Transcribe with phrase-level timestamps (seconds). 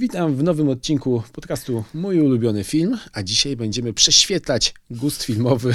[0.00, 5.74] Witam w nowym odcinku podcastu Mój ulubiony film, a dzisiaj będziemy prześwietlać gust filmowy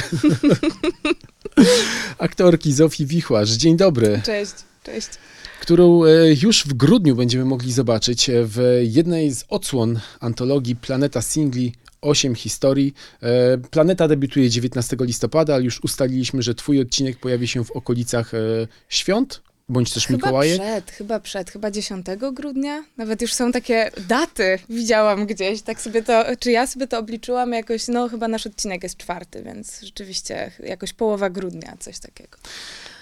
[2.18, 3.52] aktorki Zofii Wichlarz.
[3.52, 4.22] Dzień dobry.
[4.26, 5.08] Cześć, cześć.
[5.62, 6.10] Którą e,
[6.42, 12.94] już w grudniu będziemy mogli zobaczyć w jednej z odsłon antologii Planeta Singli 8 historii.
[13.22, 18.34] E, Planeta debiutuje 19 listopada, ale już ustaliliśmy, że twój odcinek pojawi się w okolicach
[18.34, 18.38] e,
[18.90, 20.56] świąt, bądź też Chyba Mikołaje.
[20.60, 22.84] przed, chyba przed, chyba 10 grudnia.
[22.98, 25.62] Nawet już są takie daty, widziałam gdzieś.
[25.62, 29.44] Tak sobie to, czy ja sobie to obliczyłam jakoś, no chyba nasz odcinek jest czwarty,
[29.44, 32.38] więc rzeczywiście jakoś połowa grudnia, coś takiego.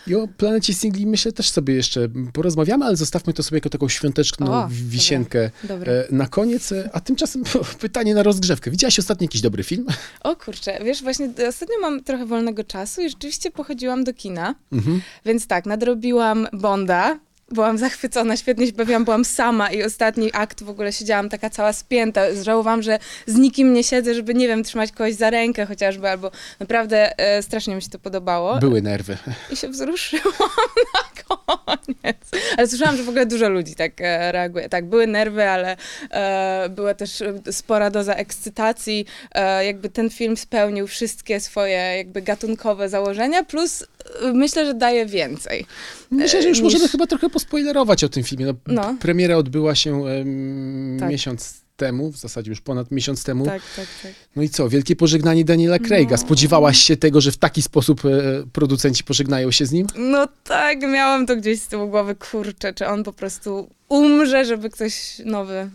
[0.07, 3.89] I o planecie singli myślę też sobie jeszcze porozmawiamy, ale zostawmy to sobie jako taką
[3.89, 5.91] świąteczną O, wisienkę Dobra.
[5.93, 6.71] e, na koniec.
[6.71, 7.43] E, A tymczasem
[7.79, 8.71] pytanie na rozgrzewkę.
[8.71, 9.85] Widziałaś ostatnio jakiś dobry film?
[10.23, 15.01] O kurczę, wiesz, właśnie ostatnio mam trochę wolnego czasu i rzeczywiście pochodziłam do kina, Mhm.
[15.25, 17.19] więc tak, nadrobiłam Bonda.
[17.51, 21.73] Byłam zachwycona, świetnie się bawiłam, byłam sama i ostatni akt w ogóle siedziałam taka cała
[21.73, 22.21] spięta.
[22.43, 26.31] Żałowałam, że z nikim nie siedzę, żeby, nie wiem, trzymać kogoś za rękę chociażby, albo
[26.59, 28.57] naprawdę e, strasznie mi się to podobało.
[28.59, 29.17] Były nerwy.
[29.51, 30.33] I się wzruszyłam
[30.93, 32.17] na koniec.
[32.57, 34.69] Ale słyszałam, że w ogóle dużo ludzi tak e, reaguje.
[34.69, 35.77] Tak, były nerwy, ale
[36.11, 39.05] e, była też e, spora doza ekscytacji.
[39.31, 43.87] E, jakby ten film spełnił wszystkie swoje jakby gatunkowe założenia, plus e,
[44.33, 45.65] myślę, że daje więcej.
[46.11, 48.45] Myślę, że już niż- możemy chyba trochę pospoilerować o tym filmie.
[48.45, 48.95] No, No.
[48.99, 51.09] Premiera odbyła się em, Tak.
[51.09, 53.45] miesiąc temu, w zasadzie już ponad miesiąc temu.
[53.45, 54.11] Tak, tak, tak.
[54.35, 54.69] No i co?
[54.69, 56.11] Wielkie pożegnanie Daniela Craiga.
[56.11, 56.17] No.
[56.17, 58.09] Spodziewałaś się tego, że w taki sposób e,
[58.53, 59.87] producenci pożegnają się z nim?
[59.97, 64.69] No tak, miałam to gdzieś z tyłu głowy, kurczę, czy on po prostu umrze, żeby
[64.69, 65.69] ktoś nowy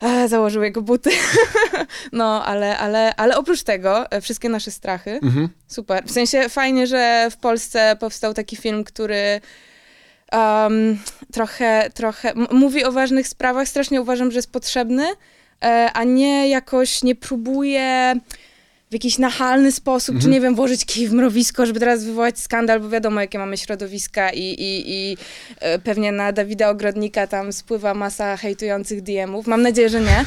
[0.00, 1.10] e, założył jego buty.
[2.12, 5.48] no, ale, ale, ale oprócz tego, e, wszystkie nasze strachy, Mhm.
[5.68, 6.04] super.
[6.06, 9.40] W sensie fajnie, że w Polsce powstał taki film, który
[10.36, 10.98] um,
[11.32, 15.06] trochę, trochę mówi o ważnych sprawach, strasznie uważam, że jest potrzebny,
[15.62, 18.14] e, a nie jakoś nie próbuje
[18.90, 20.32] w jakiś nachalny sposób, czy Mhm.
[20.32, 24.30] nie wiem, włożyć kij w mrowisko, żeby teraz wywołać skandal, bo wiadomo, jakie mamy środowiska
[24.30, 25.16] i, i, i
[25.60, 29.46] e, pewnie na Dawida Ogrodnika tam spływa masa hejtujących DM-ów.
[29.46, 30.24] Mam nadzieję, że nie.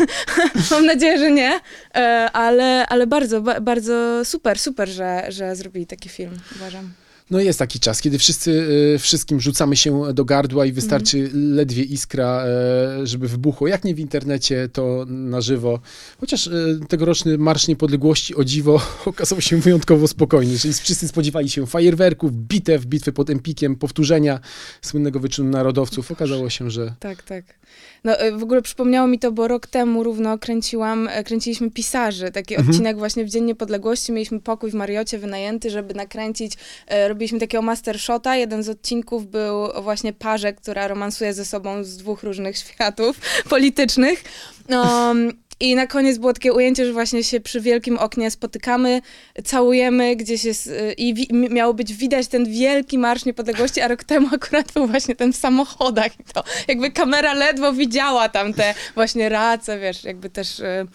[0.70, 1.60] Mam nadzieję, że nie,
[1.94, 6.92] e, ale, ale bardzo, ba, bardzo super, super, że, że zrobili taki film, uważam.
[7.30, 11.54] No jest taki czas, kiedy wszyscy e, wszystkim rzucamy się do gardła i wystarczy Mhm.
[11.54, 13.68] ledwie iskra, e, żeby wybuchło.
[13.68, 15.80] Jak nie w internecie, to na żywo.
[16.20, 16.50] Chociaż e,
[16.88, 20.58] tegoroczny Marsz Niepodległości o dziwo okazał się wyjątkowo spokojny.
[20.58, 24.40] Czyli wszyscy spodziewali się fajerwerków, bitew, bitwy pod Empikiem, powtórzenia
[24.82, 26.10] słynnego wyczynu narodowców.
[26.12, 27.44] Okazało się, że Tak, tak.
[28.04, 32.30] No e, w ogóle przypomniało mi to, bo rok temu równo kręciłam, e, kręciliśmy Pisarzy,
[32.30, 32.70] taki Mhm.
[32.70, 34.12] odcinek właśnie w Dzień Niepodległości.
[34.12, 36.52] Mieliśmy pokój w Mariocie wynajęty, żeby nakręcić,
[36.86, 38.36] e, robiliśmy takiego master shota.
[38.36, 43.16] Jeden z odcinków był właśnie parze, która romansuje ze sobą z dwóch różnych światów
[43.48, 44.24] politycznych.
[44.68, 49.02] Um, i na koniec było takie ujęcie, że właśnie się przy wielkim oknie spotykamy,
[49.44, 54.28] całujemy, gdzieś jest i wi- miało być widać ten wielki Marsz Niepodległości, a rok temu
[54.34, 59.28] akurat był właśnie ten w samochodach i to jakby kamera ledwo widziała tam te właśnie
[59.28, 60.86] race, wiesz, jakby też, y,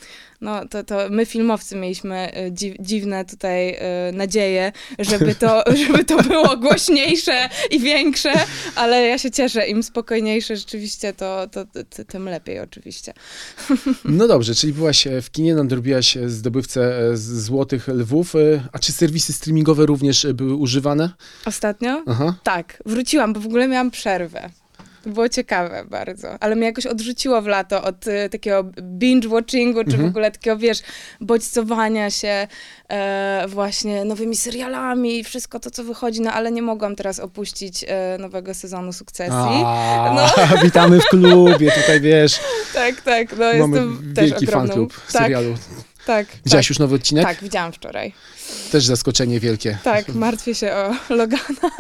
[0.42, 3.78] no to, to my filmowcy mieliśmy y, dziw, dziwne tutaj y,
[4.14, 8.32] nadzieje, żeby to, żeby to było głośniejsze i większe,
[8.76, 13.14] ale ja się cieszę, im spokojniejsze rzeczywiście, to, to, to tym lepiej oczywiście.
[14.06, 18.34] No dobrze, czyli byłaś e, w kinie, nadrobiłaś e, zdobywcę e, z Złotych Lwów.
[18.72, 21.10] A czy serwisy streamingowe również były używane?
[21.46, 22.04] Ostatnio?
[22.08, 22.36] Aha.
[22.44, 24.50] Tak, wróciłam, bo w ogóle miałam przerwę.
[25.06, 28.64] Było ciekawe bardzo, ale mnie jakoś odrzuciło w lato od y, takiego
[28.98, 30.10] binge-watchingu, czy w Mhm.
[30.10, 30.80] ogóle takiego, wiesz,
[31.22, 32.48] bodźcowania się
[32.90, 37.86] e, właśnie nowymi serialami i wszystko to, co wychodzi, no ale nie mogłam teraz opuścić
[37.88, 39.34] e, nowego sezonu Sukcesji.
[39.66, 40.28] A, No.
[40.64, 42.40] Witamy w klubie, tutaj wiesz,
[42.74, 44.68] Tak, tak, no mamy jestem też wielki ogromną.
[44.68, 45.56] fanklub tak, serialu.
[46.06, 47.26] tak, Widziałaś tak, już nowy odcinek?
[47.26, 48.14] tak, widziałam wczoraj.
[48.72, 49.78] Też zaskoczenie wielkie.
[49.84, 51.44] Tak, martwię się o Logana.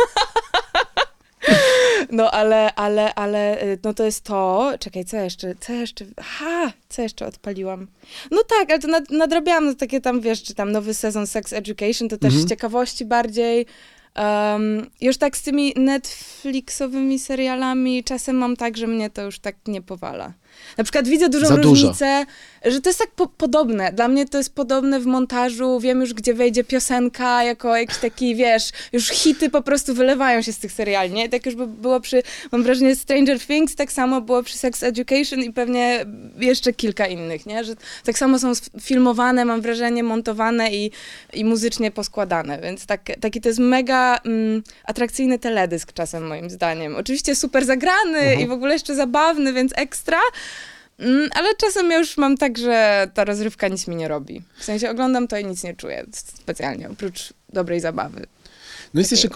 [2.11, 6.71] No ale, ale, ale, y, no to jest to, czekaj, co jeszcze, co jeszcze, aha,
[6.89, 7.87] co jeszcze odpaliłam?
[8.31, 11.53] No tak, ale to nad, nadrabiałam no, takie tam, wiesz, czy tam nowy sezon Sex
[11.53, 12.45] Education, to też Mhm.
[12.45, 13.65] z ciekawości bardziej.
[14.17, 19.55] Um, już tak z tymi Netflixowymi serialami czasem mam tak, że mnie to już tak
[19.67, 20.33] nie powala.
[20.77, 21.69] Na przykład widzę dużą Za dużo.
[21.69, 22.25] różnicę,
[22.65, 23.91] że to jest tak po podobne.
[23.93, 25.79] Dla mnie to jest podobne w montażu.
[25.79, 30.53] Wiem już, gdzie wejdzie piosenka, jako jakiś taki, wiesz, już hity po prostu wylewają się
[30.53, 31.29] z tych seriali, nie?
[31.29, 35.39] Tak już by było przy, mam wrażenie, Stranger Things, tak samo było przy Sex Education
[35.39, 36.05] i pewnie
[36.39, 37.63] jeszcze kilka innych, nie?
[37.63, 37.73] Że
[38.03, 38.51] tak samo są
[38.81, 40.91] filmowane, mam wrażenie, montowane i,
[41.33, 46.95] i muzycznie poskładane, więc tak, taki to jest mega mm, atrakcyjny teledysk czasem, moim zdaniem.
[46.95, 48.39] Oczywiście super zagrany Mhm.
[48.39, 50.19] i w ogóle jeszcze zabawny, więc ekstra,
[51.31, 54.41] ale czasem ja już mam tak, że ta rozrywka nic mi nie robi.
[54.57, 58.25] W sensie oglądam to i nic nie czuję specjalnie, oprócz dobrej zabawy.
[58.95, 59.29] No jest jeszcze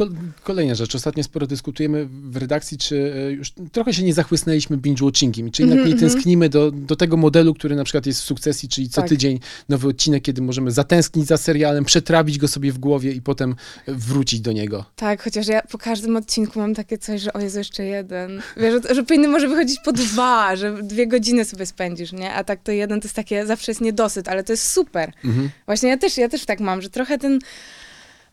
[0.43, 0.95] kolejna rzecz.
[0.95, 5.79] Ostatnio sporo dyskutujemy w redakcji, czy e, już trochę się nie zachłysnęliśmy binge-watchingiem, czy jednak
[5.79, 5.87] -hmm.
[5.87, 5.99] nie mhm.
[5.99, 9.09] tęsknimy do, do tego modelu, który na przykład jest w sukcesji, czyli co tak.
[9.09, 9.39] tydzień
[9.69, 13.55] nowy odcinek, kiedy możemy zatęsknić za serialem, przetrawić go sobie w głowie i potem
[13.87, 14.85] wrócić do niego.
[14.95, 18.41] Tak, chociaż ja po każdym odcinku mam takie coś, że o Jezu, jeszcze jeden.
[18.57, 22.33] Wiesz, że, że powinny może wychodzić po dwa, że dwie godziny sobie spędzisz, nie?
[22.33, 25.11] A tak to jeden to jest takie, zawsze jest niedosyt, ale to jest super.
[25.23, 25.49] -hmm.
[25.65, 27.39] Właśnie ja też, ja też tak mam, że trochę ten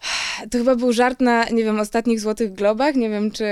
[0.51, 2.95] to chyba był żart na, nie wiem, ostatnich Złotych Globach.
[2.95, 3.47] Nie wiem, czy,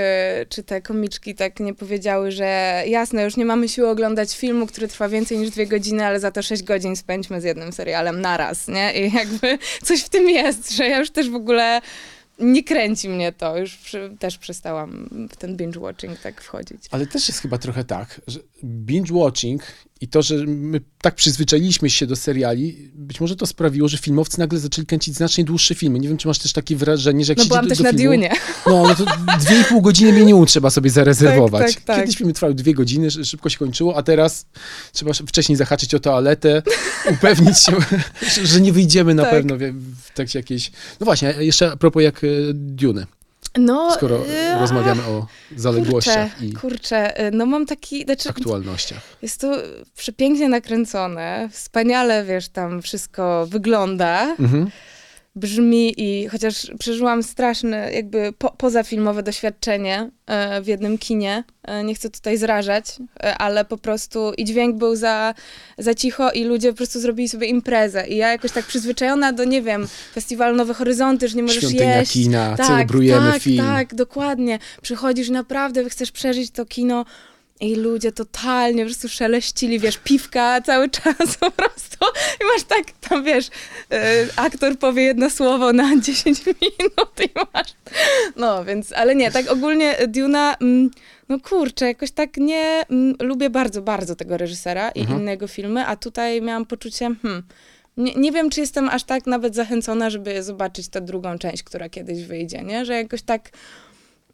[0.49, 4.87] czy te komiczki tak nie powiedziały, że jasne, już nie mamy siły oglądać filmu, który
[4.87, 8.67] trwa więcej niż dwie godziny, ale za to sześć godzin spędźmy z jednym serialem naraz,
[8.67, 8.93] nie?
[8.93, 9.57] I jakby
[9.87, 11.81] coś w tym jest, że ja już też w ogóle
[12.39, 13.57] nie kręci mnie to.
[13.57, 16.83] Już przy, też przestałam w ten binge-watching tak wchodzić.
[16.91, 19.59] Ale też jest chyba trochę tak, że binge-watching
[20.01, 24.39] i to, że my tak przyzwyczailiśmy się do seriali, być może to sprawiło, że filmowcy
[24.39, 25.99] nagle zaczęli kręcić znacznie dłuższe filmy.
[25.99, 27.93] Nie wiem, czy masz też takie wrażenie, że jak no, byłam do, też do na
[27.93, 28.29] filmu, Dune.
[28.65, 29.05] No, no to
[29.39, 31.61] dwie i pół godziny minimum trzeba sobie zarezerwować.
[31.61, 31.99] Tak, tak, tak.
[31.99, 34.45] Kiedyś filmy trwały dwie godziny, szybko się kończyło, a teraz
[34.91, 36.63] trzeba wcześniej zahaczyć o toaletę,
[37.13, 37.73] upewnić się,
[38.43, 39.31] że nie wyjdziemy na tak.
[39.31, 39.61] pewno w,
[40.03, 40.71] w trakcie jakiejś...
[40.99, 43.05] No właśnie, jeszcze a propos jak e, Dune.
[43.57, 49.01] No, skoro yy, rozmawiamy o zaległościach kurczę, i kurczę, y, no mam taki, znaczy, aktualnościach.
[49.21, 49.57] Jest to
[49.97, 54.35] przepięknie nakręcone, wspaniale, wiesz, tam wszystko wygląda.
[54.39, 54.71] Mhm
[55.35, 61.95] brzmi i chociaż przeżyłam straszne jakby po, pozafilmowe doświadczenie e, w jednym kinie, e, nie
[61.95, 62.85] chcę tutaj zrażać,
[63.23, 65.33] e, ale po prostu i dźwięk był za,
[65.77, 69.43] za cicho i ludzie po prostu zrobili sobie imprezę i ja jakoś tak przyzwyczajona do,
[69.43, 72.13] nie wiem, festiwalu Nowe Horyzonty, że nie możesz Świątynia jeść.
[72.13, 73.65] kina, tak, celebrujemy tak, film.
[73.65, 74.59] Tak, dokładnie.
[74.81, 77.05] Przychodzisz naprawdę, chcesz przeżyć to kino
[77.59, 82.05] i ludzie totalnie po prostu szeleścili, wiesz, piwka cały czas po prostu.
[82.41, 83.97] I masz tak, tam wiesz, y,
[84.35, 87.73] aktor powie jedno słowo na 10 minut i masz...
[88.35, 90.91] No, więc, ale nie, tak ogólnie Duna, mm,
[91.29, 92.85] no kurczę, jakoś tak nie...
[92.89, 95.19] Mm, lubię bardzo, bardzo tego reżysera i mhm.
[95.19, 97.43] innego filmy, a tutaj miałam poczucie, hmm,
[97.97, 101.89] nie, nie wiem, czy jestem aż tak nawet zachęcona, żeby zobaczyć tę drugą część, która
[101.89, 102.85] kiedyś wyjdzie, nie?
[102.85, 103.49] Że jakoś tak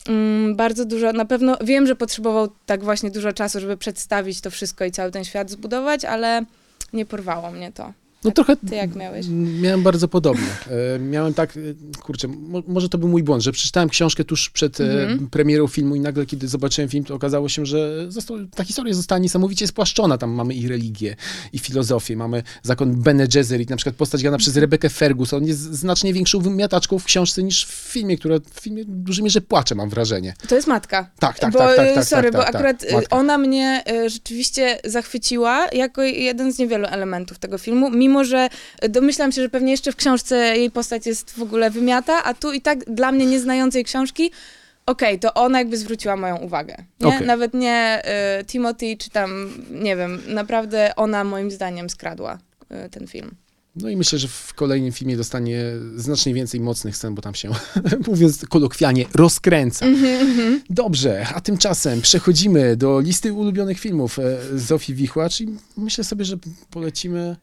[0.08, 4.52] Mm, bardzo dużo, na pewno wiem, że potrzebował tak właśnie dużo czasu, żeby przedstawić to
[4.52, 6.46] wszystko i cały ten świat zbudować, ale
[6.94, 7.94] nie porwało mnie to.
[8.24, 8.56] No tak, trochę.
[8.70, 9.26] Ty jak miałeś?
[9.62, 10.48] Miałem bardzo podobnie.
[10.96, 11.60] E, miałem tak, e,
[12.02, 15.30] kurczę, mo, może to był mój błąd, że przeczytałem książkę tuż przed mm-hmm.
[15.30, 19.20] premierą filmu i nagle, kiedy zobaczyłem film, to okazało się, że został, ta historia została
[19.20, 20.18] niesamowicie spłaszczona.
[20.18, 21.16] Tam mamy i religię,
[21.54, 26.14] i filozofię, mamy zakon Bene Gesserit, na przykład postać grana przez Rebekę Ferguson jest znacznie
[26.14, 29.90] większą wymiataczką w książce niż w filmie, która w filmie w dużej mierze płacze, mam
[29.90, 30.34] wrażenie.
[30.48, 31.12] To jest matka.
[31.20, 32.06] Tak, tak, bo, tak, tak, tak.
[32.06, 37.40] Sorry, tak, bo tak, akurat tak, ona mnie rzeczywiście zachwyciła jako jeden z niewielu elementów
[37.40, 38.50] tego filmu, mimo że
[38.90, 42.54] domyślam się, że pewnie jeszcze w książce jej postać jest w ogóle wymiata, a tu
[42.54, 44.32] i tak dla mnie nieznającej książki
[44.86, 46.76] okej, okay, to ona jakby zwróciła moją uwagę.
[47.00, 47.08] Nie?
[47.08, 47.26] Okay.
[47.26, 48.04] Nawet nie
[48.40, 52.38] y, Timothy, czy tam, nie wiem, naprawdę ona moim zdaniem skradła
[52.86, 53.36] y, ten film.
[53.76, 55.64] No i myślę, że w kolejnym filmie dostanie
[55.96, 57.50] znacznie więcej mocnych scen, bo tam się,
[58.08, 59.86] mówiąc kolokwialnie, rozkręca.
[59.86, 60.60] Mm -hmm.
[60.70, 66.38] Dobrze, a tymczasem przechodzimy do listy ulubionych filmów e, Zofii Wichłacz i myślę sobie, że
[66.70, 67.36] polecimy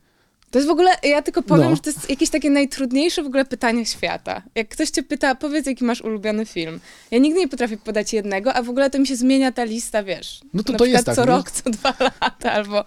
[0.51, 1.77] to jest w ogóle, ja tylko powiem, no.
[1.77, 4.43] że to jest jakieś takie najtrudniejsze w ogóle pytanie świata.
[4.55, 6.81] Jak ktoś cię pyta, powiedz, jaki masz ulubiony film.
[7.11, 10.03] Ja nigdy nie potrafię podać jednego, a w ogóle to mi się zmienia ta lista,
[10.03, 10.41] wiesz.
[10.55, 11.27] No to to jest tak, co nie?
[11.27, 12.85] rok, co dwa lata, albo...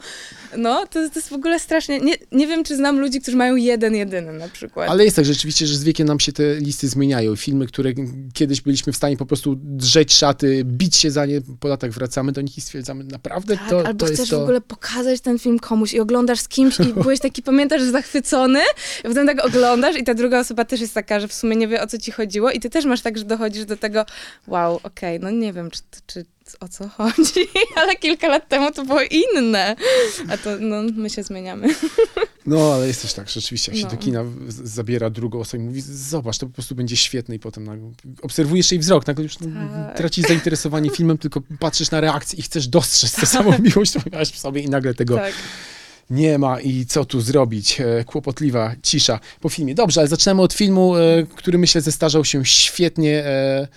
[0.58, 2.00] No, to, to jest w ogóle strasznie...
[2.00, 4.90] Nie, nie wiem, czy znam ludzi, którzy mają jeden, jedyny na przykład.
[4.90, 7.36] Ale jest tak rzeczywiście, że z wiekiem nam się te listy zmieniają.
[7.36, 7.94] Filmy, które
[8.34, 12.32] kiedyś byliśmy w stanie po prostu drzeć szaty, bić się za nie, po latach wracamy
[12.32, 14.40] do nich i stwierdzamy, naprawdę tak, to, albo to chcesz to...
[14.40, 18.60] w ogóle pokazać ten film komuś i oglądasz z kimś i byłeś taki pamiętasz, zachwycony,
[19.00, 21.68] i potem tak oglądasz i ta druga osoba też jest taka, że w sumie nie
[21.68, 24.06] wie, o co ci chodziło i ty też masz tak, że dochodzisz do tego,
[24.48, 26.26] wow, okej, okay, no nie wiem, czy, czy
[26.60, 27.48] o co chodzi,
[27.82, 29.76] ale kilka lat temu to było inne.
[30.30, 31.68] A to, no, my się zmieniamy.
[32.46, 33.92] No, ale jest też tak, rzeczywiście, jak się no.
[33.92, 37.94] do kina zabiera drugą osobę i mówi, zobacz, to po prostu będzie świetne i potem
[38.22, 39.48] obserwujesz jej wzrok, nagle już no,
[39.88, 39.98] tak.
[39.98, 44.30] tracisz zainteresowanie filmem, tylko patrzysz na reakcję i chcesz dostrzec tę samą miłość, którą miałeś
[44.30, 45.34] w sobie i nagle tego tak
[46.12, 47.82] nie ma i co tu zrobić.
[47.82, 49.76] E, kłopotliwa cisza po filmie.
[49.76, 53.68] Dobrze, ale zaczynamy od filmu, e, który myślę zestarzał się świetnie e,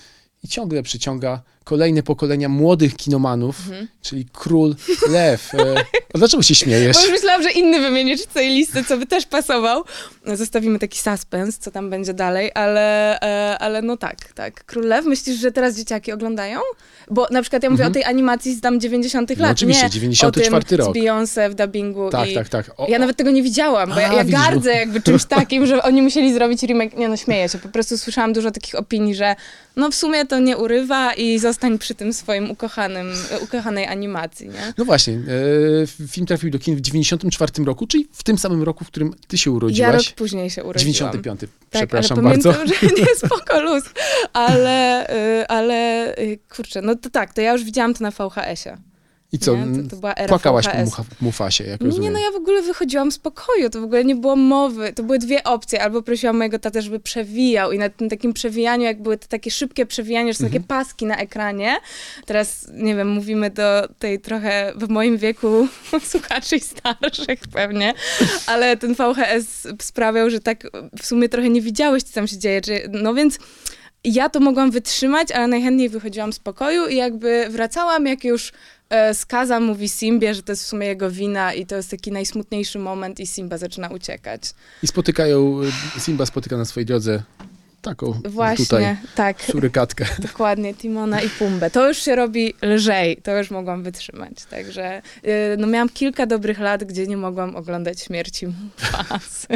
[0.42, 3.88] i ciągle przyciąga kolejne pokolenia młodych kinomanów, Mhm.
[4.02, 4.74] czyli Król
[5.08, 5.54] Lew.
[5.54, 5.74] E,
[6.14, 6.96] a dlaczego się śmiejesz?
[6.96, 9.84] Bo już myślałam, że inny wymienisz z tej listy, co by też pasował.
[10.26, 14.64] No, Zostawimy taki suspens, co tam będzie dalej, ale, e, ale no tak, tak.
[14.64, 16.60] Król Lew, myślisz, że teraz dzieciaki oglądają?
[17.10, 17.92] Bo na przykład ja mówię Mhm.
[17.92, 20.94] o tej animacji z tam 90 No lat, oczywiście, nie 94 o tym rok.
[20.96, 22.34] z Beyoncé w dubbingu Tak, i...
[22.34, 22.70] tak, tak.
[22.76, 25.66] O, Ja nawet tego nie widziałam, bo ja, A, ja widzisz, gardzę jakby czymś takim,
[25.66, 26.96] że oni musieli zrobić remake.
[26.96, 27.58] Nie no, śmieję się.
[27.58, 29.36] Po prostu słyszałam dużo takich opinii, że
[29.76, 34.72] no w sumie to nie urywa i zostań przy tym swoim ukochanym, ukochanej animacji, nie?
[34.78, 38.84] No właśnie, e, film trafił do kin w 94 roku, czyli w tym samym roku,
[38.84, 40.12] w którym ty się Ja rok urodziłaś.
[40.12, 40.92] później się urodziłam.
[41.12, 41.40] 95.
[41.40, 42.52] Tak, Przepraszam ale bardzo.
[42.52, 43.84] pamiętam, że nie, spoko luz.
[44.32, 45.06] Ale,
[45.40, 48.76] y, ale y, kurczę, no to tak, to ja już widziałam to na VHS-ie.
[49.34, 49.56] I co?
[49.56, 49.82] nie?
[49.82, 50.88] To, to była era Płakałaś po VHS.
[50.90, 52.12] Mucha- Mufasie, jak Nie, rozumiem.
[52.12, 54.92] no ja w ogóle wychodziłam z pokoju, to w ogóle nie było mowy.
[54.92, 55.82] To były dwie opcje.
[55.82, 59.50] Albo prosiłam mojego tatę, żeby przewijał i na tym takim przewijaniu, jak były te takie
[59.50, 60.62] szybkie przewijania, że są Mhm.
[60.62, 61.76] takie paski na ekranie.
[62.26, 65.68] Teraz, nie wiem, mówimy do tej trochę w moim wieku
[66.12, 67.94] słuchaczy starszych pewnie,
[68.46, 70.66] ale ten VHS sprawiał, że tak
[71.02, 72.60] w sumie trochę nie widziałeś, co tam się dzieje.
[72.90, 73.38] No więc
[74.04, 78.52] ja to mogłam wytrzymać, ale najchętniej wychodziłam z pokoju i jakby wracałam, jak już
[79.12, 82.78] Skaza mówi Simbie, że to jest w sumie jego wina i to jest taki najsmutniejszy
[82.78, 84.42] moment i Simba zaczyna uciekać.
[84.82, 85.60] I spotykają,
[85.96, 87.22] e, Simba spotyka na swojej drodze
[87.82, 90.06] taką Właśnie, tutaj tak, surykatkę.
[90.32, 91.70] dokładnie, Timona i Pumbę.
[91.70, 94.44] To już się robi lżej, to już mogłam wytrzymać.
[94.50, 99.48] Także e, no miałam kilka dobrych lat, gdzie nie mogłam oglądać śmierci Mufasy.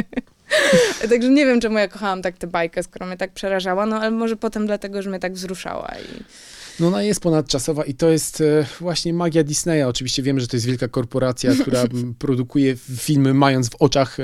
[1.09, 4.11] Także nie wiem, czemu ja kochałam tak tę bajkę, skoro mnie tak przerażała, no ale
[4.11, 6.23] może potem dlatego, że mnie tak wzruszała i...
[6.79, 9.83] No ona jest ponadczasowa i to jest e, właśnie magia Disneya.
[9.83, 11.83] Oczywiście wiemy, że to jest wielka korporacja, która
[12.19, 14.23] produkuje filmy mając w oczach e,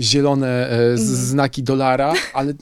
[0.00, 0.98] zielone e, Mhm.
[0.98, 2.54] znaki dolara, ale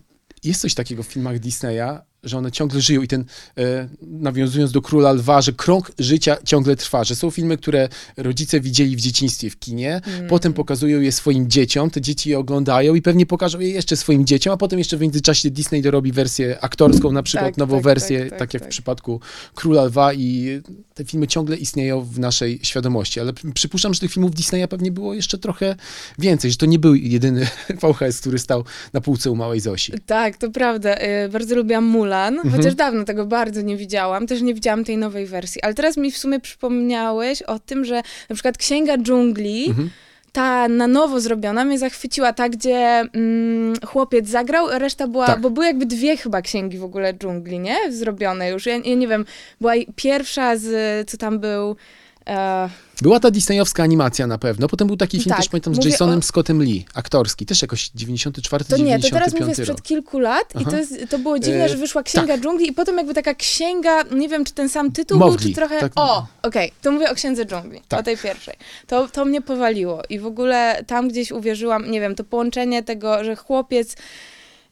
[0.44, 3.24] jest coś takiego w filmach Disneya, że one ciągle żyją i ten,
[3.58, 8.60] e, nawiązując do Króla Lwa, że krąg życia ciągle trwa, że są filmy, które rodzice
[8.60, 10.28] widzieli w dzieciństwie w kinie, Mm.
[10.28, 14.26] potem pokazują je swoim dzieciom, te dzieci je oglądają i pewnie pokażą je jeszcze swoim
[14.26, 17.84] dzieciom, a potem jeszcze w międzyczasie Disney dorobi wersję aktorską, na przykład Tak, nową tak,
[17.84, 18.70] wersję, tak, tak, tak, jak tak.
[18.70, 19.20] w przypadku
[19.54, 20.60] Króla Lwa i
[20.94, 25.14] te filmy ciągle istnieją w naszej świadomości, ale przypuszczam, że tych filmów Disneya pewnie było
[25.14, 25.76] jeszcze trochę
[26.18, 27.46] więcej, że to nie był jedyny
[27.82, 29.92] VHS, który stał na półce u małej Zosi.
[30.06, 30.96] Tak, to prawda.
[30.96, 32.50] Y, Bardzo lubiłam Mulan, Mhm.
[32.56, 34.26] chociaż dawno tego bardzo nie widziałam.
[34.26, 35.62] Też nie widziałam tej nowej wersji.
[35.62, 39.90] Ale teraz mi w sumie przypomniałeś o tym, że na przykład Księga Dżungli, Mhm.
[40.32, 42.76] ta na nowo zrobiona, mnie zachwyciła, ta, gdzie
[43.14, 45.40] mm, chłopiec zagrał, reszta była, Tak.
[45.40, 47.76] bo były jakby dwie chyba księgi w ogóle dżungli, nie?
[47.92, 48.66] Zrobione już.
[48.66, 49.24] Ja, ja nie wiem,
[49.60, 51.76] była pierwsza z, co tam był...
[52.28, 52.68] E,
[53.02, 56.18] Była ta disneyowska animacja na pewno, potem był taki film Tak, też pamiętam z Jasonem
[56.18, 60.18] o- Scottem Lee, aktorski, też jakoś 94 To nie, to 95 teraz mówię sprzed kilku
[60.18, 60.70] lat i Aha.
[60.70, 64.02] to, jest, to było dziwne, E, że wyszła Księga Dżungli i potem jakby taka księga,
[64.02, 65.80] nie wiem czy ten sam tytuł Mowgli, był, czy trochę...
[65.80, 65.92] tak.
[65.96, 68.00] O, okej, to mówię o Księdze Dżungli, Tak.
[68.00, 68.54] o tej pierwszej.
[68.86, 73.24] To, to mnie powaliło i w ogóle tam gdzieś uwierzyłam, nie wiem, to połączenie tego,
[73.24, 73.96] że chłopiec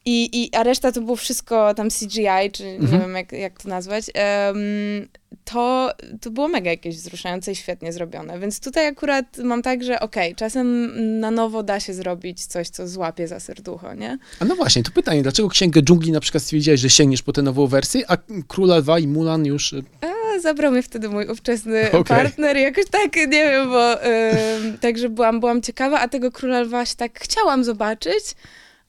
[0.04, 3.00] i, i a reszta to było wszystko tam CGI, czy nie Mhm.
[3.02, 5.08] wiem jak, jak to nazwać, em,
[5.52, 8.38] to, to było mega jakieś wzruszające i świetnie zrobione.
[8.38, 10.90] Więc tutaj akurat mam tak, że okej, czasem
[11.20, 14.18] na nowo da się zrobić coś, co złapie za serducho, nie?
[14.40, 17.42] A no właśnie, to pytanie, dlaczego Księgę Dżungli na przykład stwierdziłeś, że sięgniesz po tę
[17.42, 18.16] nową wersję, a
[18.48, 19.72] Króla Lwa i Mulan już...
[19.72, 22.04] y, A, zabrał mnie wtedy mój ówczesny Okej.
[22.04, 26.86] partner jakoś tak, nie wiem, bo ym, także byłam, byłam ciekawa, a tego Króla Lwa
[26.86, 28.24] się tak chciałam zobaczyć,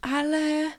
[0.02, 0.72] ale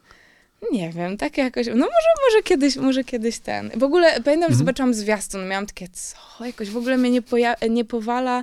[0.72, 3.70] nie wiem, tak jakoś, no może, może kiedyś, może kiedyś ten.
[3.76, 4.58] W ogóle pamiętam, że Mhm.
[4.58, 8.42] zobaczyłam zwiastun, miałam takie, co, jakoś w ogóle mnie nie, poja- nie powala.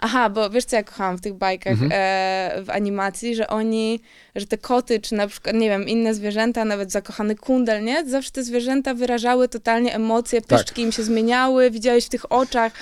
[0.00, 1.90] Aha, bo wiesz co ja kochałam w tych bajkach, Mhm.
[1.94, 4.00] e, w animacji, że oni,
[4.36, 8.04] że te koty, czy na przykład, nie wiem, inne zwierzęta, nawet zakochany kundel, nie?
[8.06, 10.48] Zawsze te zwierzęta wyrażały totalnie emocje, Tak.
[10.58, 12.72] pyszczki im się zmieniały, widziałeś w tych oczach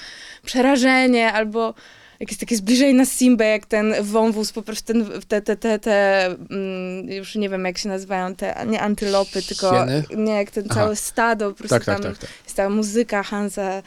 [0.44, 1.74] przerażenie albo
[2.22, 6.26] jakieś takie zbliżenie na Simbę, jak ten wąwóz, po prostu ten, te, te, te, te
[6.26, 10.04] mm, już nie wiem jak się nazywają, te, nie antylopy, tylko Hieny?
[10.16, 10.80] nie, jak ten Aha.
[10.80, 12.30] całe stado, po prostu Tak, tak, tam tak, tak.
[12.44, 13.82] jest ta muzyka Hansa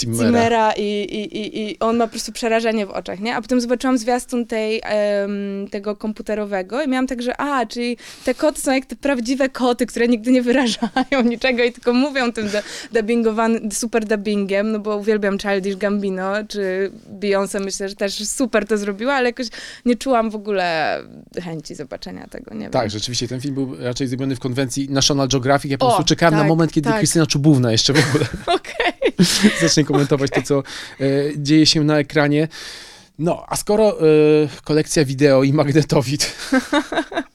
[0.00, 0.26] Zimmera.
[0.26, 3.36] Zimmera i, i, i, i on ma po prostu przerażenie w oczach, nie?
[3.36, 8.34] A potem zobaczyłam zwiastun tej, em, tego komputerowego i miałam tak, że a, czyli te
[8.34, 12.48] koty są jak te prawdziwe koty, które nigdy nie wyrażają niczego i tylko mówią tym
[12.48, 12.58] du-
[12.92, 18.78] dubbingowanym, super dubbingiem, no bo uwielbiam Childish Gambino, czy Beyoncé, myślę, że też super to
[18.78, 19.46] zrobiła, ale jakoś
[19.84, 20.98] nie czułam w ogóle
[21.44, 22.70] chęci zobaczenia tego, nie wiem.
[22.70, 25.70] Tak, rzeczywiście, ten film był raczej zrobiony w konwencji National Geographic.
[25.70, 26.98] Ja po prostu czekałem na tak, moment, kiedy tak.
[26.98, 28.24] Krystyna Czubówna jeszcze w ogóle
[28.58, 29.12] Okej.
[29.62, 31.04] zacznie komentować to, co e,
[31.36, 32.48] dzieje się na ekranie.
[33.18, 34.04] No, a skoro e,
[34.64, 36.36] kolekcja wideo i magnetowid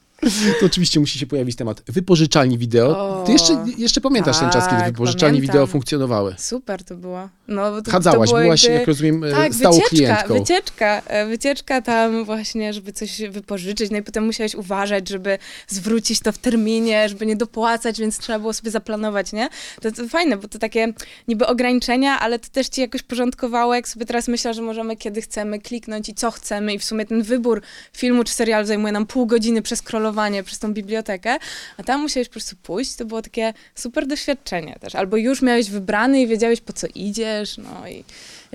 [0.60, 3.22] To oczywiście musi się pojawić temat wypożyczalni wideo.
[3.26, 5.54] Ty jeszcze, jeszcze pamiętasz ten czas, kiedy tak, wypożyczalni pamiętam.
[5.54, 6.34] wideo funkcjonowały.
[6.38, 7.28] Super to było.
[7.48, 8.78] No, to, Chadzałaś, to byłaś, jakby...
[8.78, 10.34] jak rozumiem, e, Tak, stałą wycieczka, klientką.
[10.38, 16.20] wycieczka, e, wycieczka tam właśnie, żeby coś wypożyczyć, no i potem musiałeś uważać, żeby zwrócić
[16.20, 19.48] to w terminie, żeby nie dopłacać, więc trzeba było sobie zaplanować, nie?
[19.80, 20.92] To, to fajne, bo to takie
[21.28, 25.22] niby ograniczenia, ale to też ci jakoś porządkowało, jak sobie teraz myślę, że możemy kiedy
[25.22, 29.06] chcemy kliknąć i co chcemy i w sumie ten wybór filmu czy serialu zajmuje nam
[29.06, 31.36] pół godziny przez scrollowanie, przez tą bibliotekę,
[31.76, 35.70] a tam musiałeś po prostu pójść, to było takie super doświadczenie też, albo już miałeś
[35.70, 38.04] wybrany i wiedziałeś po co idziesz, no i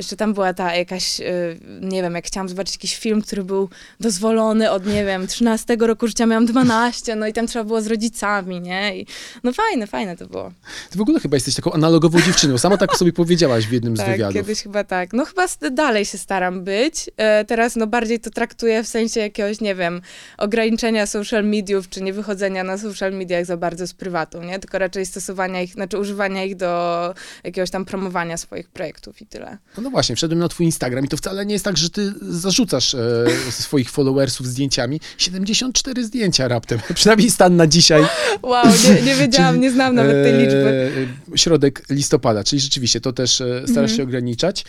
[0.02, 3.70] jeszcze tam była ta jakaś, y, nie wiem, jak chciałam zobaczyć jakiś film, który był
[4.00, 7.88] dozwolony od, nie wiem, 13 roku życia, miałam 12, no i tam trzeba było z
[7.88, 8.98] rodzicami, nie?
[8.98, 9.06] I,
[9.44, 10.52] no fajne, fajne to było.
[10.90, 12.58] Ty w ogóle chyba jesteś taką analogową dziewczyną.
[12.58, 14.34] Sama tak sobie powiedziałaś w jednym z Tak, wywiadów.
[14.34, 15.14] kiedyś chyba tak.
[15.14, 17.10] No chyba dalej się staram być.
[17.18, 20.02] E, teraz no bardziej to traktuję w sensie jakiegoś, nie wiem,
[20.38, 24.60] ograniczenia social mediów, czy nie wychodzenia na social mediach za bardzo z prywatu, nie?
[24.60, 29.58] Tylko raczej stosowania ich, znaczy używania ich do jakiegoś tam promowania swoich projektów i tyle.
[29.78, 32.96] No właśnie, wszedłem na twój Instagram i to wcale nie jest tak, że ty zarzucasz
[32.96, 35.00] e, swoich followersów zdjęciami.
[35.18, 36.80] 74 zdjęcia raptem.
[36.94, 38.04] Przynajmniej stan na dzisiaj.
[38.44, 40.92] Wow, nie, nie wiedziałam, nie znam nawet tej liczby.
[41.34, 43.98] E, środek listopada, czyli rzeczywiście to też e, starasz Mhm.
[43.98, 44.66] się ograniczać.